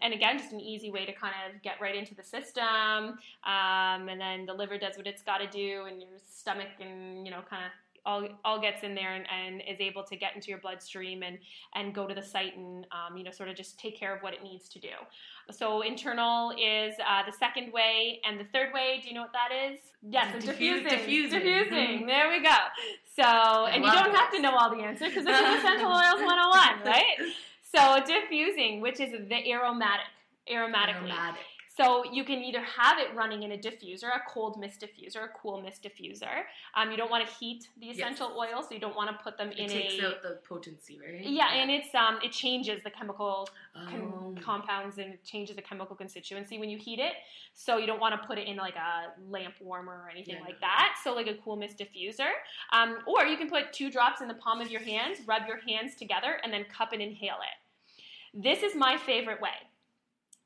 And 0.02 0.14
again, 0.14 0.38
just 0.38 0.52
an 0.52 0.60
easy 0.60 0.92
way 0.92 1.06
to 1.06 1.14
kind 1.14 1.34
of 1.48 1.62
get 1.62 1.82
right 1.82 1.96
into 1.96 2.16
the 2.16 2.24
system. 2.24 2.64
Um, 3.44 4.10
and 4.10 4.20
then 4.20 4.46
the 4.46 4.54
liver 4.54 4.78
does 4.78 4.98
what 4.98 5.08
it's 5.08 5.24
got 5.24 5.38
to 5.40 5.48
do, 5.48 5.86
and 5.88 6.02
your 6.02 6.20
stomach 6.30 6.68
and, 6.80 7.26
you 7.26 7.32
know, 7.32 7.42
kind 7.50 7.64
of 7.66 7.72
all, 8.06 8.28
all 8.44 8.60
gets 8.62 8.84
in 8.84 8.96
there 8.96 9.14
and, 9.16 9.26
and 9.30 9.62
is 9.68 9.80
able 9.80 10.04
to 10.04 10.16
get 10.16 10.36
into 10.36 10.50
your 10.50 10.60
bloodstream 10.60 11.24
and, 11.24 11.38
and 11.74 11.94
go 11.94 12.08
to 12.08 12.14
the 12.14 12.22
site 12.22 12.56
and, 12.56 12.86
um, 12.92 13.18
you 13.18 13.24
know, 13.24 13.32
sort 13.32 13.50
of 13.50 13.56
just 13.56 13.80
take 13.80 13.98
care 13.98 14.16
of 14.16 14.22
what 14.22 14.34
it 14.34 14.44
needs 14.44 14.70
to 14.70 14.80
do. 14.80 14.90
So 15.52 15.82
internal 15.82 16.52
is 16.52 16.96
uh, 17.08 17.24
the 17.26 17.36
second 17.38 17.72
way. 17.74 18.20
And 18.28 18.40
the 18.40 18.46
third 18.54 18.74
way, 18.74 19.00
do 19.02 19.10
you 19.10 19.16
know 19.16 19.22
what 19.22 19.34
that 19.34 19.50
is? 19.72 19.80
Yes, 20.02 20.36
Diffu- 20.36 20.46
diffusing. 20.48 20.90
diffusing. 20.90 21.40
Diffusing. 21.40 22.08
There 22.08 22.30
we 22.30 22.42
go. 22.44 22.56
So, 23.16 23.24
and 23.24 23.84
you 23.84 23.92
don't 23.92 24.16
have 24.16 24.32
to 24.34 24.42
know 24.42 24.56
all 24.56 24.70
the 24.76 24.84
answers 24.84 25.10
because 25.10 25.26
this 25.26 25.40
is 25.40 25.60
Essential 25.60 25.88
Oils 25.88 26.22
101, 26.22 26.86
right? 26.86 27.04
So 27.76 28.00
diffusing, 28.06 28.80
which 28.80 29.02
is 29.02 29.12
the 29.12 29.52
aromatic, 29.52 30.06
aromatically. 30.50 31.10
Aromatic. 31.10 31.42
So 31.76 32.04
you 32.12 32.24
can 32.24 32.44
either 32.44 32.62
have 32.62 33.00
it 33.00 33.14
running 33.16 33.44
in 33.44 33.52
a 33.52 33.58
diffuser, 33.58 34.06
a 34.16 34.22
cold 34.30 34.60
mist 34.60 34.82
diffuser, 34.82 35.26
a 35.26 35.28
cool 35.42 35.62
mist 35.62 35.84
diffuser. 35.84 36.44
Um, 36.76 36.92
you 36.92 36.98
don't 36.98 37.12
want 37.12 37.28
to 37.28 37.34
heat 37.36 37.68
the 37.80 37.88
Yes. 37.88 37.98
essential 37.98 38.38
oils, 38.38 38.68
so 38.70 38.74
you 38.76 38.80
don't 38.80 38.96
want 38.96 39.10
to 39.10 39.22
put 39.24 39.38
them 39.38 39.52
in 39.52 39.66
It 39.66 39.70
takes 39.70 40.00
a 40.00 40.08
out 40.08 40.22
the 40.24 40.40
potency, 40.48 41.00
right? 41.00 41.26
yeah, 41.26 41.54
and 41.54 41.70
it's 41.70 41.94
um 41.94 42.20
it 42.24 42.32
changes 42.32 42.82
the 42.84 42.92
chemical 42.92 43.50
Oh. 43.76 44.34
compounds 44.42 44.98
and 44.98 45.22
changes 45.24 45.56
the 45.56 45.62
chemical 45.62 45.96
constituency 45.96 46.58
when 46.58 46.70
you 46.70 46.78
heat 46.78 47.00
it. 47.00 47.14
So 47.54 47.78
you 47.78 47.86
don't 47.86 48.00
want 48.00 48.20
to 48.20 48.26
put 48.28 48.38
it 48.40 48.48
in 48.48 48.58
like 48.58 48.76
a 48.76 49.14
lamp 49.30 49.56
warmer 49.60 50.02
or 50.06 50.10
anything 50.10 50.36
Yeah. 50.36 50.42
like 50.42 50.60
that. 50.62 50.98
So 51.04 51.14
like 51.14 51.28
a 51.28 51.36
cool 51.36 51.56
mist 51.56 51.78
diffuser, 51.78 52.32
um, 52.72 53.00
or 53.06 53.26
you 53.26 53.38
can 53.38 53.50
put 53.50 53.74
two 53.74 53.92
drops 53.92 54.22
in 54.22 54.28
the 54.28 54.34
palm 54.36 54.60
of 54.62 54.72
your 54.72 54.82
hands, 54.82 55.20
rub 55.28 55.46
your 55.48 55.60
hands 55.68 55.96
together, 55.96 56.40
and 56.44 56.52
then 56.52 56.64
cup 56.66 56.94
and 56.94 57.02
inhale 57.02 57.38
it. 57.42 58.42
This 58.42 58.64
is 58.64 58.76
my 58.76 58.98
favorite 58.98 59.40
way. 59.42 59.54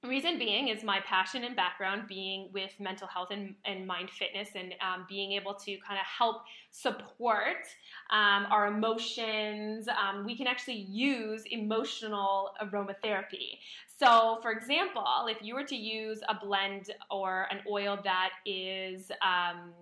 Reason 0.07 0.39
being 0.39 0.69
is 0.69 0.81
my 0.81 1.01
passion 1.01 1.43
and 1.43 1.57
background 1.57 2.03
being 2.07 2.49
with 2.53 2.71
mental 2.79 3.05
health 3.05 3.31
and, 3.31 3.53
and 3.65 3.85
mind 3.85 4.09
fitness 4.09 4.47
and 4.55 4.73
um, 4.79 5.05
being 5.09 5.33
able 5.33 5.53
to 5.55 5.77
kind 5.85 5.99
of 5.99 6.05
help 6.05 6.43
support 6.71 7.67
um, 8.09 8.47
our 8.49 8.67
emotions. 8.67 9.89
Um, 9.89 10.25
we 10.25 10.37
can 10.37 10.47
actually 10.47 10.85
use 10.89 11.43
emotional 11.51 12.51
aromatherapy. 12.63 13.59
So, 13.97 14.39
for 14.41 14.51
example, 14.53 15.03
if 15.27 15.39
you 15.41 15.53
were 15.53 15.65
to 15.65 15.75
use 15.75 16.21
a 16.29 16.45
blend 16.45 16.91
or 17.11 17.47
an 17.51 17.59
oil 17.69 17.99
that 18.05 18.29
is 18.45 19.11
um, 19.21 19.73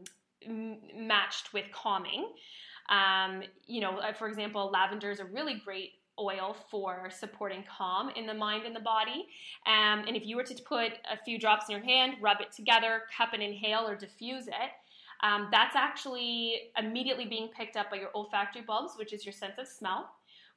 m- 0.44 0.80
matched 0.96 1.54
with 1.54 1.66
calming, 1.72 2.30
um, 2.90 3.44
you 3.68 3.82
know, 3.82 4.00
uh, 4.00 4.14
for 4.14 4.28
example, 4.28 4.72
lavender 4.74 5.12
is 5.12 5.20
a 5.20 5.26
really 5.26 5.62
great 5.64 5.92
oil 6.20 6.56
for 6.70 7.10
supporting 7.10 7.64
calm 7.78 8.10
in 8.16 8.26
the 8.26 8.34
mind 8.34 8.66
and 8.66 8.76
the 8.76 8.82
body. 8.82 9.28
Um, 9.66 10.06
and 10.08 10.16
if 10.16 10.26
you 10.26 10.36
were 10.36 10.44
to 10.44 10.56
put 10.64 10.94
a 11.12 11.18
few 11.24 11.38
drops 11.40 11.70
in 11.70 11.76
your 11.76 11.84
hand, 11.84 12.14
rub 12.22 12.42
it 12.42 12.52
together, 12.52 13.04
cup 13.16 13.34
and 13.34 13.44
inhale 13.44 13.88
or 13.88 13.96
diffuse 13.96 14.48
it, 14.48 14.72
um, 15.22 15.50
that's 15.52 15.76
actually 15.76 16.72
immediately 16.78 17.26
being 17.26 17.50
picked 17.50 17.76
up 17.76 17.90
by 17.90 17.98
your 17.98 18.10
olfactory 18.14 18.62
bulbs, 18.62 18.94
which 18.98 19.14
is 19.14 19.26
your 19.26 19.34
sense 19.34 19.58
of 19.58 19.68
smell, 19.68 20.10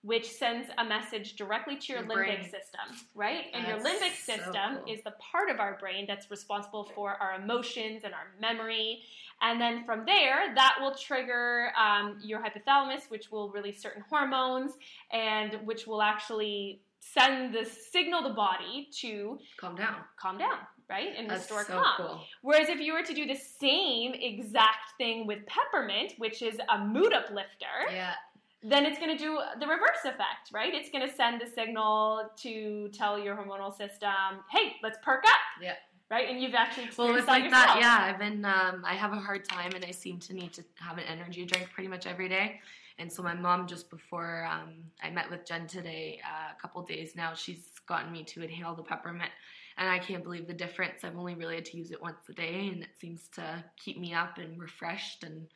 which 0.03 0.31
sends 0.31 0.69
a 0.79 0.85
message 0.85 1.37
directly 1.37 1.77
to 1.77 1.93
your, 1.93 2.03
Your 2.03 2.11
limbic 2.11 2.15
brain. 2.15 2.43
system, 2.45 3.07
right? 3.15 3.45
And 3.53 3.67
your 3.67 3.79
That's 3.83 4.03
limbic 4.03 4.17
so 4.17 4.33
system 4.35 4.79
cool. 4.85 4.95
is 4.95 5.03
the 5.05 5.13
part 5.33 5.51
of 5.51 5.61
our 5.61 5.77
brain 5.79 6.07
that's 6.09 6.31
responsible 6.31 6.85
for 6.95 7.17
our 7.21 7.35
emotions 7.41 8.03
and 8.05 8.15
our 8.15 8.29
memory. 8.41 9.03
And 9.43 9.61
then 9.61 9.85
from 9.85 10.05
there, 10.07 10.55
that 10.55 10.77
will 10.81 10.95
trigger 10.95 11.71
um, 11.79 12.19
your 12.23 12.41
hypothalamus, 12.43 13.11
which 13.11 13.31
will 13.31 13.51
release 13.51 13.81
certain 13.83 14.03
hormones 14.09 14.73
and 15.13 15.55
which 15.65 15.87
will 15.87 16.03
actually 16.03 16.81
send 17.01 17.55
the 17.55 17.65
signal 17.65 18.23
the 18.23 18.35
body 18.35 18.89
to 19.01 19.39
Calm 19.59 19.75
down. 19.75 19.97
calm 20.19 20.37
down, 20.39 20.59
right? 20.89 21.09
And 21.17 21.29
That's 21.31 21.51
restore 21.51 21.65
so 21.65 21.83
calm. 21.83 21.95
cool. 21.97 22.21
Whereas 22.43 22.69
if 22.69 22.81
you 22.81 22.93
were 22.93 23.03
to 23.03 23.15
do 23.15 23.27
the 23.27 23.35
same 23.35 24.13
exact 24.15 24.93
thing 24.99 25.27
with 25.27 25.39
peppermint, 25.47 26.13
which 26.19 26.43
is 26.43 26.59
a 26.71 26.79
mood 26.85 27.13
uplifter, 27.15 27.91
Yeah. 27.91 28.13
Then 28.62 28.85
it's 28.85 28.99
going 28.99 29.16
to 29.16 29.23
do 29.23 29.38
the 29.59 29.66
reverse 29.66 30.05
effect, 30.05 30.51
right? 30.53 30.75
It's 30.75 30.90
going 30.90 31.09
to 31.09 31.14
send 31.14 31.40
the 31.40 31.46
signal 31.46 32.31
to 32.38 32.88
tell 32.92 33.18
your 33.18 33.37
hormonal 33.37 33.75
system, 33.77 34.11
"Hey, 34.51 34.77
let's 34.83 34.99
perk 35.03 35.25
up." 35.25 35.62
Yeah. 35.62 35.75
Right? 36.11 36.29
And 36.29 36.42
you've 36.42 36.55
actually 36.55 36.88
Well, 36.99 37.14
it's 37.14 37.29
like 37.29 37.44
yourself. 37.44 37.66
that. 37.66 37.79
Yeah, 37.81 38.12
I've 38.12 38.18
been. 38.18 38.44
Um, 38.44 38.83
I 38.85 38.94
have 38.94 39.12
a 39.12 39.20
hard 39.20 39.44
time, 39.49 39.73
and 39.75 39.85
I 39.85 39.92
seem 39.92 40.18
to 40.20 40.35
need 40.35 40.53
to 40.55 40.64
have 40.77 40.99
an 40.99 41.05
energy 41.05 41.44
drink 41.46 41.70
pretty 41.73 41.88
much 41.88 42.07
every 42.07 42.29
day. 42.29 42.61
And 42.99 43.11
so 43.11 43.23
my 43.23 43.33
mom, 43.33 43.66
just 43.66 43.88
before 43.88 44.44
um, 44.51 44.75
I 45.03 45.09
met 45.09 45.31
with 45.31 45.46
Jen 45.46 45.66
today, 45.66 46.20
uh, 46.23 46.53
a 46.57 46.61
couple 46.61 46.83
days 46.83 47.16
now, 47.16 47.33
she's 47.33 47.70
gotten 47.87 48.12
me 48.12 48.25
to 48.25 48.42
inhale 48.42 48.75
the 48.75 48.83
peppermint, 48.83 49.31
and 49.79 49.88
I 49.88 49.99
can't 50.01 50.23
believe 50.23 50.46
the 50.46 50.53
difference. 50.53 51.03
I've 51.05 51.16
only 51.16 51.35
really 51.35 51.55
had 51.55 51.64
to 51.66 51.77
use 51.79 51.92
it 51.92 52.03
once 52.03 52.29
a 52.29 52.35
day, 52.35 52.68
and 52.70 52.83
it 52.83 52.90
seems 53.01 53.29
to 53.37 53.64
keep 53.77 53.99
me 53.99 54.12
up 54.12 54.37
and 54.37 54.61
refreshed 54.61 55.23
and 55.25 55.46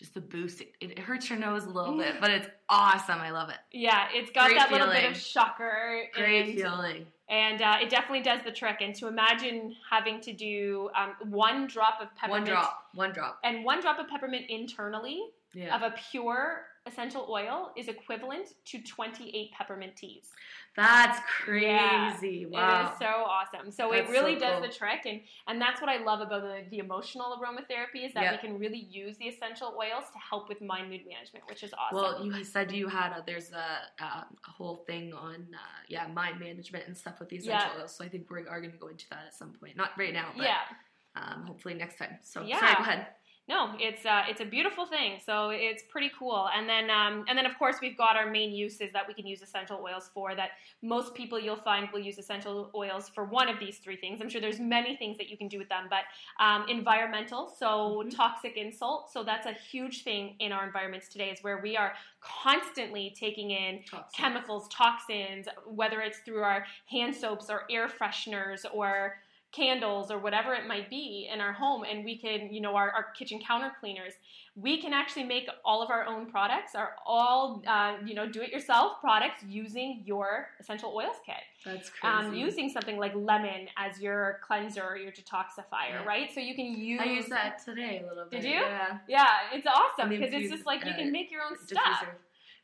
just 0.00 0.16
a 0.16 0.20
boost. 0.20 0.62
It, 0.62 0.72
it 0.80 0.98
hurts 0.98 1.28
your 1.28 1.38
nose 1.38 1.66
a 1.66 1.68
little 1.70 1.96
bit, 1.96 2.14
but 2.20 2.30
it's 2.30 2.48
awesome. 2.70 3.18
I 3.18 3.30
love 3.30 3.50
it. 3.50 3.58
Yeah, 3.70 4.08
it's 4.12 4.30
got 4.30 4.46
Great 4.46 4.58
that 4.58 4.72
little 4.72 4.88
bit 4.88 5.10
of 5.10 5.16
shocker. 5.16 6.04
Great 6.14 6.48
and, 6.48 6.54
feeling. 6.58 7.06
And 7.28 7.60
uh, 7.60 7.76
it 7.82 7.90
definitely 7.90 8.22
does 8.22 8.40
the 8.42 8.50
trick. 8.50 8.78
And 8.80 8.94
to 8.96 9.08
imagine 9.08 9.76
having 9.88 10.20
to 10.22 10.32
do 10.32 10.88
um, 10.96 11.30
one 11.30 11.66
drop 11.66 12.00
of 12.00 12.08
peppermint 12.16 12.46
One 12.46 12.50
drop. 12.50 12.84
One 12.94 13.12
drop. 13.12 13.38
and 13.44 13.62
one 13.62 13.80
drop 13.82 13.98
of 13.98 14.08
peppermint 14.08 14.46
internally 14.48 15.20
Yeah. 15.52 15.76
of 15.76 15.82
a 15.82 15.94
pure 16.10 16.62
essential 16.86 17.26
oil 17.30 17.72
is 17.76 17.88
equivalent 17.88 18.48
to 18.64 18.80
28 18.82 19.50
peppermint 19.52 19.96
teas. 19.96 20.30
That's 20.76 21.18
crazy. 21.44 22.42
It 22.42 22.50
Wow. 22.50 22.92
is 22.92 22.98
so 22.98 23.04
awesome. 23.06 23.70
So 23.70 23.90
That's 23.90 24.08
it 24.08 24.10
really 24.12 24.34
so 24.34 24.40
does 24.40 24.52
cool. 24.60 24.62
the 24.62 24.72
trick, 24.74 25.00
and 25.04 25.20
and 25.46 25.60
that's 25.60 25.80
what 25.80 25.90
I 25.90 25.98
love 26.02 26.20
about 26.20 26.42
the, 26.42 26.64
the 26.70 26.78
emotional 26.78 27.36
aromatherapy 27.38 28.06
is 28.06 28.14
that 28.14 28.22
Yeah. 28.22 28.32
we 28.32 28.38
can 28.38 28.58
really 28.58 28.78
use 28.78 29.18
the 29.18 29.26
essential 29.28 29.76
oils 29.78 30.04
to 30.12 30.18
help 30.18 30.48
with 30.48 30.62
mind 30.62 30.88
mood 30.90 31.02
management, 31.06 31.46
which 31.48 31.62
is 31.62 31.72
awesome. 31.74 31.96
Well, 31.96 32.24
you 32.38 32.44
said 32.44 32.72
you 32.72 32.88
had 32.88 33.12
a, 33.12 33.22
there's 33.26 33.50
a, 33.52 34.02
uh, 34.02 34.24
a 34.46 34.50
whole 34.50 34.76
thing 34.86 35.12
on 35.12 35.48
uh, 35.54 35.58
yeah 35.88 36.06
mind 36.06 36.40
management 36.40 36.84
and 36.86 36.96
stuff 36.96 37.20
with 37.20 37.28
the 37.28 37.36
essential 37.36 37.70
Yeah. 37.74 37.80
oils. 37.82 37.94
So 37.94 38.04
I 38.04 38.08
think 38.08 38.30
we 38.30 38.38
are 38.46 38.60
going 38.60 38.72
to 38.72 38.78
go 38.78 38.88
into 38.88 39.04
that 39.10 39.24
at 39.28 39.34
some 39.34 39.52
point. 39.52 39.76
Not 39.76 39.90
right 39.98 40.14
now, 40.14 40.28
but 40.36 40.44
yeah. 40.46 40.60
um, 41.16 41.44
hopefully 41.46 41.74
next 41.74 41.98
time. 41.98 42.18
So 42.22 42.42
Yeah. 42.42 42.58
sorry, 42.60 42.74
go 42.76 42.82
ahead. 42.82 43.06
No, 43.50 43.72
it's 43.80 44.06
uh, 44.06 44.22
it's 44.28 44.40
a 44.40 44.44
beautiful 44.44 44.86
thing. 44.86 45.18
So 45.26 45.50
it's 45.50 45.82
pretty 45.90 46.12
cool. 46.16 46.48
And 46.56 46.68
then 46.68 46.88
um, 46.88 47.24
and 47.28 47.36
then 47.36 47.46
of 47.46 47.58
course 47.58 47.76
we've 47.82 47.98
got 47.98 48.14
our 48.16 48.30
main 48.30 48.52
uses 48.52 48.92
that 48.92 49.08
we 49.08 49.12
can 49.12 49.26
use 49.26 49.42
essential 49.42 49.80
oils 49.82 50.08
for. 50.14 50.36
That 50.36 50.50
most 50.82 51.14
people 51.16 51.36
you'll 51.36 51.56
find 51.56 51.88
will 51.92 51.98
use 51.98 52.16
essential 52.16 52.70
oils 52.76 53.08
for 53.08 53.24
one 53.24 53.48
of 53.48 53.58
these 53.58 53.78
three 53.78 53.96
things. 53.96 54.20
I'm 54.20 54.28
sure 54.28 54.40
there's 54.40 54.60
many 54.60 54.94
things 54.96 55.18
that 55.18 55.28
you 55.28 55.36
can 55.36 55.48
do 55.48 55.58
with 55.58 55.68
them, 55.68 55.88
but 55.90 56.04
um, 56.38 56.64
environmental, 56.68 57.48
so 57.48 58.04
Mhm. 58.06 58.14
toxic 58.16 58.56
insult. 58.56 59.10
So 59.10 59.24
that's 59.24 59.46
a 59.46 59.52
huge 59.52 60.04
thing 60.04 60.36
in 60.38 60.52
our 60.52 60.64
environments 60.64 61.08
today, 61.08 61.30
is 61.30 61.42
where 61.42 61.58
we 61.58 61.76
are 61.76 61.94
constantly 62.20 63.10
taking 63.18 63.50
in 63.50 63.82
Toxic. 63.82 64.16
chemicals, 64.16 64.68
toxins, 64.68 65.48
whether 65.66 66.00
it's 66.02 66.20
through 66.20 66.44
our 66.44 66.64
hand 66.88 67.16
soaps 67.16 67.50
or 67.50 67.64
air 67.68 67.88
fresheners 67.88 68.64
or 68.72 69.18
candles 69.52 70.10
or 70.10 70.18
whatever 70.18 70.54
it 70.54 70.66
might 70.66 70.88
be 70.88 71.28
in 71.32 71.40
our 71.40 71.52
home 71.52 71.82
and 71.82 72.04
we 72.04 72.16
can 72.16 72.52
you 72.52 72.60
know 72.60 72.76
our, 72.76 72.90
our 72.92 73.06
kitchen 73.18 73.40
counter 73.44 73.72
cleaners 73.80 74.12
we 74.54 74.80
can 74.80 74.92
actually 74.92 75.24
make 75.24 75.48
all 75.64 75.82
of 75.82 75.90
our 75.90 76.04
own 76.06 76.30
products 76.30 76.74
are 76.74 76.92
all 77.04 77.62
uh, 77.66 77.96
you 78.04 78.14
know 78.14 78.28
do 78.28 78.40
it 78.40 78.50
yourself 78.52 79.00
products 79.00 79.42
using 79.48 80.02
your 80.04 80.48
essential 80.60 80.92
oils 80.94 81.16
kit 81.26 81.34
That's 81.64 81.90
crazy. 81.90 82.14
um, 82.26 82.34
using 82.34 82.68
something 82.68 82.96
like 82.96 83.12
lemon 83.16 83.66
as 83.76 84.00
your 84.00 84.38
cleanser 84.46 84.82
or 84.84 84.96
your 84.96 85.10
detoxifier 85.12 85.64
Yeah. 85.90 86.04
right 86.04 86.30
so 86.32 86.38
you 86.40 86.54
can 86.54 86.66
use 86.66 87.00
I 87.00 87.06
used 87.06 87.30
that 87.30 87.64
today 87.64 88.02
a 88.04 88.08
little 88.08 88.26
bit. 88.30 88.42
Did 88.42 88.50
you? 88.50 88.60
Yeah. 88.60 88.98
yeah 89.08 89.26
it's 89.52 89.66
awesome 89.66 90.08
because 90.10 90.32
it's 90.32 90.50
just 90.50 90.64
like 90.66 90.84
you 90.84 90.92
uh, 90.92 90.96
can 90.96 91.10
make 91.10 91.30
your 91.32 91.42
own 91.42 91.56
stuff 91.66 91.82
Diffuser. 91.84 92.08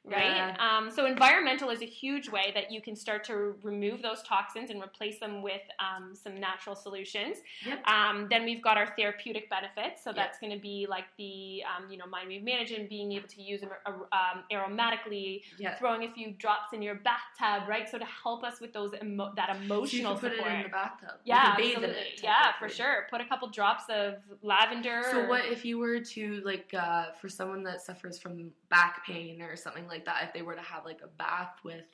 Right? 0.06 0.36
Yeah. 0.36 0.56
Um, 0.78 0.90
so 0.90 1.06
environmental 1.06 1.70
is 1.70 1.82
a 1.82 1.86
huge 1.86 2.28
way 2.28 2.52
that 2.54 2.70
you 2.70 2.80
can 2.80 2.94
start 2.96 3.24
to 3.24 3.54
remove 3.62 4.02
those 4.02 4.22
toxins 4.22 4.70
and 4.70 4.82
replace 4.82 5.18
them 5.18 5.42
with 5.42 5.62
um, 5.80 6.14
some 6.14 6.38
natural 6.40 6.76
solutions. 6.76 7.38
Yep. 7.66 7.86
Um, 7.86 8.26
then 8.30 8.44
we've 8.44 8.62
got 8.62 8.76
our 8.76 8.94
therapeutic 8.96 9.50
benefits. 9.50 10.02
So 10.04 10.10
Yep. 10.10 10.16
that's 10.16 10.38
going 10.38 10.52
to 10.52 10.58
be 10.60 10.86
like 10.88 11.04
the 11.18 11.62
um, 11.64 11.90
you 11.90 11.98
know 11.98 12.06
mind 12.06 12.28
wave 12.28 12.42
management, 12.44 12.88
being 12.88 13.12
able 13.12 13.28
to 13.28 13.42
use 13.42 13.60
them 13.60 13.70
um, 13.86 14.44
aromatically, 14.52 15.42
Yeah. 15.58 15.74
throwing 15.76 16.04
a 16.04 16.12
few 16.12 16.32
drops 16.32 16.72
in 16.72 16.82
your 16.82 16.96
bathtub, 16.96 17.68
right? 17.68 17.88
So 17.88 17.98
to 17.98 18.04
help 18.04 18.44
us 18.44 18.60
with 18.60 18.72
those 18.72 18.92
emo- 19.02 19.32
that 19.36 19.48
So 19.50 19.54
you 19.58 19.64
emotional 19.64 20.12
can 20.14 20.20
put 20.20 20.32
support. 20.36 20.52
it 20.52 20.56
in 20.56 20.62
the 20.64 20.68
bathtub. 20.68 21.10
Yeah, 21.24 21.44
can 21.44 21.56
bathe 21.56 21.66
in 21.78 21.84
absolutely. 21.84 22.02
it, 22.02 22.20
yeah, 22.22 22.52
for 22.58 22.68
sure. 22.68 23.06
Put 23.10 23.20
a 23.20 23.24
couple 23.26 23.48
drops 23.48 23.84
of 23.88 24.14
lavender. 24.42 25.02
So 25.10 25.20
or- 25.22 25.28
what 25.28 25.44
if 25.46 25.64
you 25.64 25.78
were 25.78 26.00
to 26.00 26.42
like 26.44 26.72
uh, 26.74 27.12
for 27.20 27.28
someone 27.28 27.62
that 27.64 27.80
suffers 27.82 28.18
from 28.18 28.50
back 28.68 29.04
pain 29.06 29.40
or 29.42 29.56
something 29.56 29.86
like 29.86 29.95
that, 30.04 30.24
if 30.24 30.32
they 30.34 30.42
were 30.42 30.54
to 30.54 30.60
have 30.62 30.84
like 30.84 31.00
a 31.02 31.08
bath 31.08 31.54
with 31.64 31.84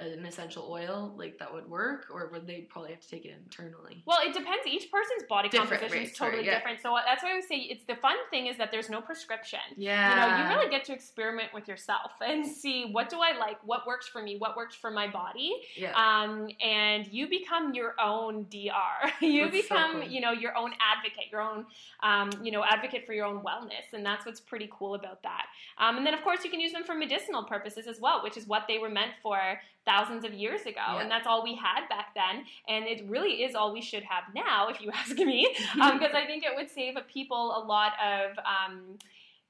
an 0.00 0.26
essential 0.26 0.66
oil, 0.68 1.14
like 1.16 1.38
that 1.38 1.52
would 1.52 1.70
work, 1.70 2.06
or 2.12 2.28
would 2.32 2.48
they 2.48 2.62
probably 2.62 2.90
have 2.90 3.00
to 3.00 3.08
take 3.08 3.24
it 3.24 3.34
internally? 3.44 4.02
Well, 4.06 4.18
it 4.22 4.34
depends. 4.34 4.66
Each 4.66 4.90
person's 4.90 5.22
body 5.28 5.48
Different, 5.48 5.82
composition 5.82 6.04
is 6.10 6.16
totally 6.16 6.44
yeah. 6.44 6.56
different. 6.56 6.80
So 6.82 6.96
that's 7.06 7.22
why 7.22 7.30
I 7.30 7.34
would 7.34 7.44
say 7.44 7.58
it's 7.58 7.84
the 7.84 7.94
fun 7.94 8.16
thing 8.28 8.48
is 8.48 8.58
that 8.58 8.72
there's 8.72 8.90
no 8.90 9.00
prescription. 9.00 9.60
Yeah. 9.76 10.10
You 10.10 10.16
know, 10.16 10.50
you 10.50 10.56
really 10.56 10.70
get 10.70 10.84
to 10.86 10.92
experiment 10.92 11.54
with 11.54 11.68
yourself 11.68 12.10
and 12.26 12.44
see 12.44 12.88
what 12.90 13.08
do 13.08 13.20
I 13.20 13.38
like, 13.38 13.58
what 13.64 13.86
works 13.86 14.08
for 14.08 14.20
me, 14.20 14.36
what 14.36 14.56
works 14.56 14.74
for 14.74 14.90
my 14.90 15.06
body, 15.06 15.52
yeah. 15.76 15.92
um, 15.94 16.48
and 16.60 17.06
you 17.06 17.28
become 17.28 17.72
your 17.72 17.94
own 18.02 18.46
dr. 18.50 19.12
you 19.24 19.44
That's 19.44 19.56
so 19.56 19.62
become, 19.62 19.92
cool. 20.00 20.10
you 20.10 20.20
know, 20.20 20.32
your 20.32 20.56
own 20.56 20.72
advocate, 20.80 21.26
your 21.30 21.40
own, 21.40 21.66
um, 22.02 22.30
you 22.42 22.50
know, 22.50 22.64
advocate 22.64 23.06
for 23.06 23.12
your 23.12 23.26
own 23.26 23.44
wellness, 23.44 23.92
and 23.92 24.04
that's 24.04 24.26
what's 24.26 24.40
pretty 24.40 24.68
cool 24.72 24.96
about 24.96 25.22
that. 25.22 25.46
Um, 25.78 25.98
and 25.98 26.04
then, 26.04 26.14
of 26.14 26.22
course, 26.22 26.42
you 26.42 26.50
can 26.50 26.58
use 26.58 26.72
them 26.72 26.82
for 26.82 26.96
medicinal 26.96 27.44
purposes 27.44 27.86
as 27.86 28.00
well, 28.00 28.24
which 28.24 28.36
is 28.36 28.48
what 28.48 28.64
they 28.66 28.78
were 28.78 28.90
meant 28.90 29.12
for 29.22 29.38
thousands 29.86 30.24
of 30.24 30.32
years 30.32 30.62
ago, 30.62 30.80
Yeah. 30.94 31.00
and 31.00 31.10
that's 31.10 31.26
all 31.26 31.42
we 31.42 31.54
had 31.54 31.88
back 31.88 32.14
then, 32.14 32.44
and 32.68 32.86
it 32.86 33.04
really 33.08 33.42
is 33.42 33.54
all 33.54 33.72
we 33.72 33.80
should 33.82 34.02
have 34.04 34.24
now, 34.34 34.68
if 34.68 34.80
you 34.80 34.90
ask 34.94 35.16
me, 35.16 35.48
because 35.74 36.14
I 36.14 36.24
think 36.26 36.44
it 36.44 36.52
would 36.56 36.70
save 36.70 36.94
people 37.12 37.54
a 37.56 37.62
lot 37.64 37.92
of. 38.02 38.38
Um, 38.38 38.98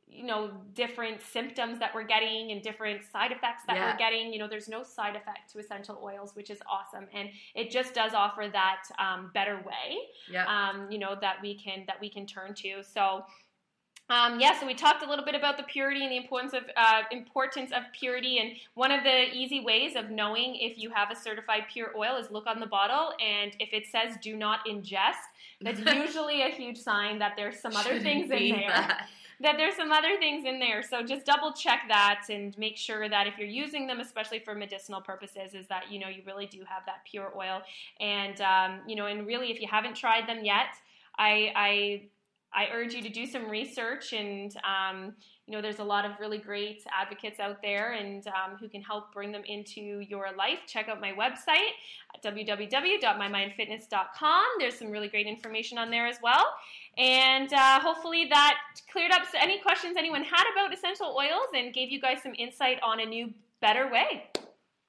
you 0.06 0.24
know 0.24 0.52
different 0.74 1.20
symptoms 1.20 1.80
that 1.80 1.92
we're 1.92 2.04
getting 2.04 2.52
and 2.52 2.62
different 2.62 3.02
side 3.02 3.32
effects 3.32 3.62
that 3.66 3.74
Yeah. 3.74 3.90
we're 3.90 3.98
getting 3.98 4.32
you 4.32 4.38
know 4.38 4.46
there's 4.46 4.68
no 4.68 4.84
side 4.84 5.16
effect 5.16 5.50
to 5.52 5.58
essential 5.58 5.98
oils 6.00 6.36
which 6.36 6.50
is 6.50 6.60
awesome 6.70 7.08
and 7.12 7.30
it 7.56 7.68
just 7.70 7.94
does 7.94 8.14
offer 8.14 8.46
that 8.52 8.82
um, 9.00 9.32
better 9.34 9.56
way 9.56 9.98
yeah. 10.30 10.44
um, 10.46 10.88
you 10.88 10.98
know 10.98 11.16
that 11.20 11.38
we 11.42 11.56
can 11.58 11.82
that 11.88 12.00
we 12.00 12.08
can 12.08 12.26
turn 12.26 12.54
to 12.54 12.84
so 12.84 13.24
um, 14.10 14.38
yeah, 14.38 14.58
so 14.60 14.66
we 14.66 14.74
talked 14.74 15.02
a 15.02 15.08
little 15.08 15.24
bit 15.24 15.34
about 15.34 15.56
the 15.56 15.62
purity 15.62 16.02
and 16.02 16.12
the 16.12 16.18
importance 16.18 16.52
of 16.52 16.64
uh, 16.76 17.02
importance 17.10 17.70
of 17.72 17.84
purity, 17.98 18.38
and 18.38 18.52
one 18.74 18.92
of 18.92 19.02
the 19.02 19.32
easy 19.32 19.60
ways 19.60 19.96
of 19.96 20.10
knowing 20.10 20.56
if 20.56 20.76
you 20.76 20.90
have 20.90 21.10
a 21.10 21.16
certified 21.16 21.62
pure 21.72 21.90
oil 21.96 22.16
is 22.16 22.30
look 22.30 22.46
on 22.46 22.60
the 22.60 22.66
bottle, 22.66 23.12
and 23.24 23.52
if 23.60 23.72
it 23.72 23.84
says 23.90 24.16
"do 24.20 24.36
not 24.36 24.60
ingest," 24.66 25.24
that's 25.62 25.80
usually 25.96 26.42
a 26.42 26.50
huge 26.50 26.76
sign 26.76 27.18
that 27.18 27.32
there's 27.34 27.58
some 27.58 27.74
other 27.76 27.96
Shouldn't 27.96 28.04
things 28.04 28.30
in 28.30 28.50
there 28.50 28.68
that. 28.68 29.08
that 29.40 29.56
there's 29.56 29.74
some 29.74 29.90
other 29.90 30.18
things 30.18 30.44
in 30.44 30.58
there. 30.58 30.82
So 30.82 31.02
just 31.02 31.24
double 31.24 31.54
check 31.54 31.84
that 31.88 32.26
and 32.28 32.56
make 32.58 32.76
sure 32.76 33.08
that 33.08 33.26
if 33.26 33.38
you're 33.38 33.48
using 33.48 33.86
them, 33.86 34.00
especially 34.00 34.38
for 34.38 34.54
medicinal 34.54 35.00
purposes, 35.00 35.54
is 35.54 35.66
that 35.68 35.90
you 35.90 35.98
know 35.98 36.08
you 36.08 36.22
really 36.26 36.46
do 36.46 36.58
have 36.68 36.82
that 36.84 37.06
pure 37.10 37.32
oil. 37.34 37.62
And 38.00 38.38
um, 38.42 38.80
you 38.86 38.96
know, 38.96 39.06
and 39.06 39.26
really, 39.26 39.50
if 39.50 39.62
you 39.62 39.68
haven't 39.70 39.96
tried 39.96 40.28
them 40.28 40.44
yet, 40.44 40.74
I 41.18 41.52
I, 41.56 42.02
I 42.54 42.68
urge 42.72 42.94
you 42.94 43.02
to 43.02 43.08
do 43.08 43.26
some 43.26 43.50
research 43.50 44.12
and. 44.12 44.54
Um, 44.64 45.14
you 45.46 45.54
know, 45.54 45.60
there's 45.60 45.78
a 45.78 45.84
lot 45.84 46.06
of 46.06 46.12
really 46.18 46.38
great 46.38 46.82
advocates 46.90 47.38
out 47.38 47.60
there 47.60 47.92
and 47.92 48.26
um, 48.28 48.56
who 48.58 48.66
can 48.66 48.80
help 48.80 49.12
bring 49.12 49.30
them 49.30 49.42
into 49.46 50.00
your 50.00 50.28
life. 50.38 50.60
Check 50.66 50.88
out 50.88 51.02
my 51.02 51.12
website 51.12 51.72
www.mymindfitness.com. 52.24 54.44
There's 54.58 54.78
some 54.78 54.90
really 54.90 55.08
great 55.08 55.26
information 55.26 55.76
on 55.76 55.90
there 55.90 56.06
as 56.06 56.16
well. 56.22 56.46
And 56.96 57.52
uh, 57.52 57.78
hopefully 57.80 58.26
that 58.30 58.56
cleared 58.90 59.12
up 59.12 59.24
any 59.38 59.60
questions 59.60 59.96
anyone 59.98 60.22
had 60.22 60.44
about 60.52 60.72
essential 60.72 61.14
oils 61.18 61.48
and 61.54 61.74
gave 61.74 61.90
you 61.90 62.00
guys 62.00 62.22
some 62.22 62.32
insight 62.38 62.78
on 62.82 63.00
a 63.00 63.04
new, 63.04 63.34
better 63.60 63.90
way. 63.90 64.30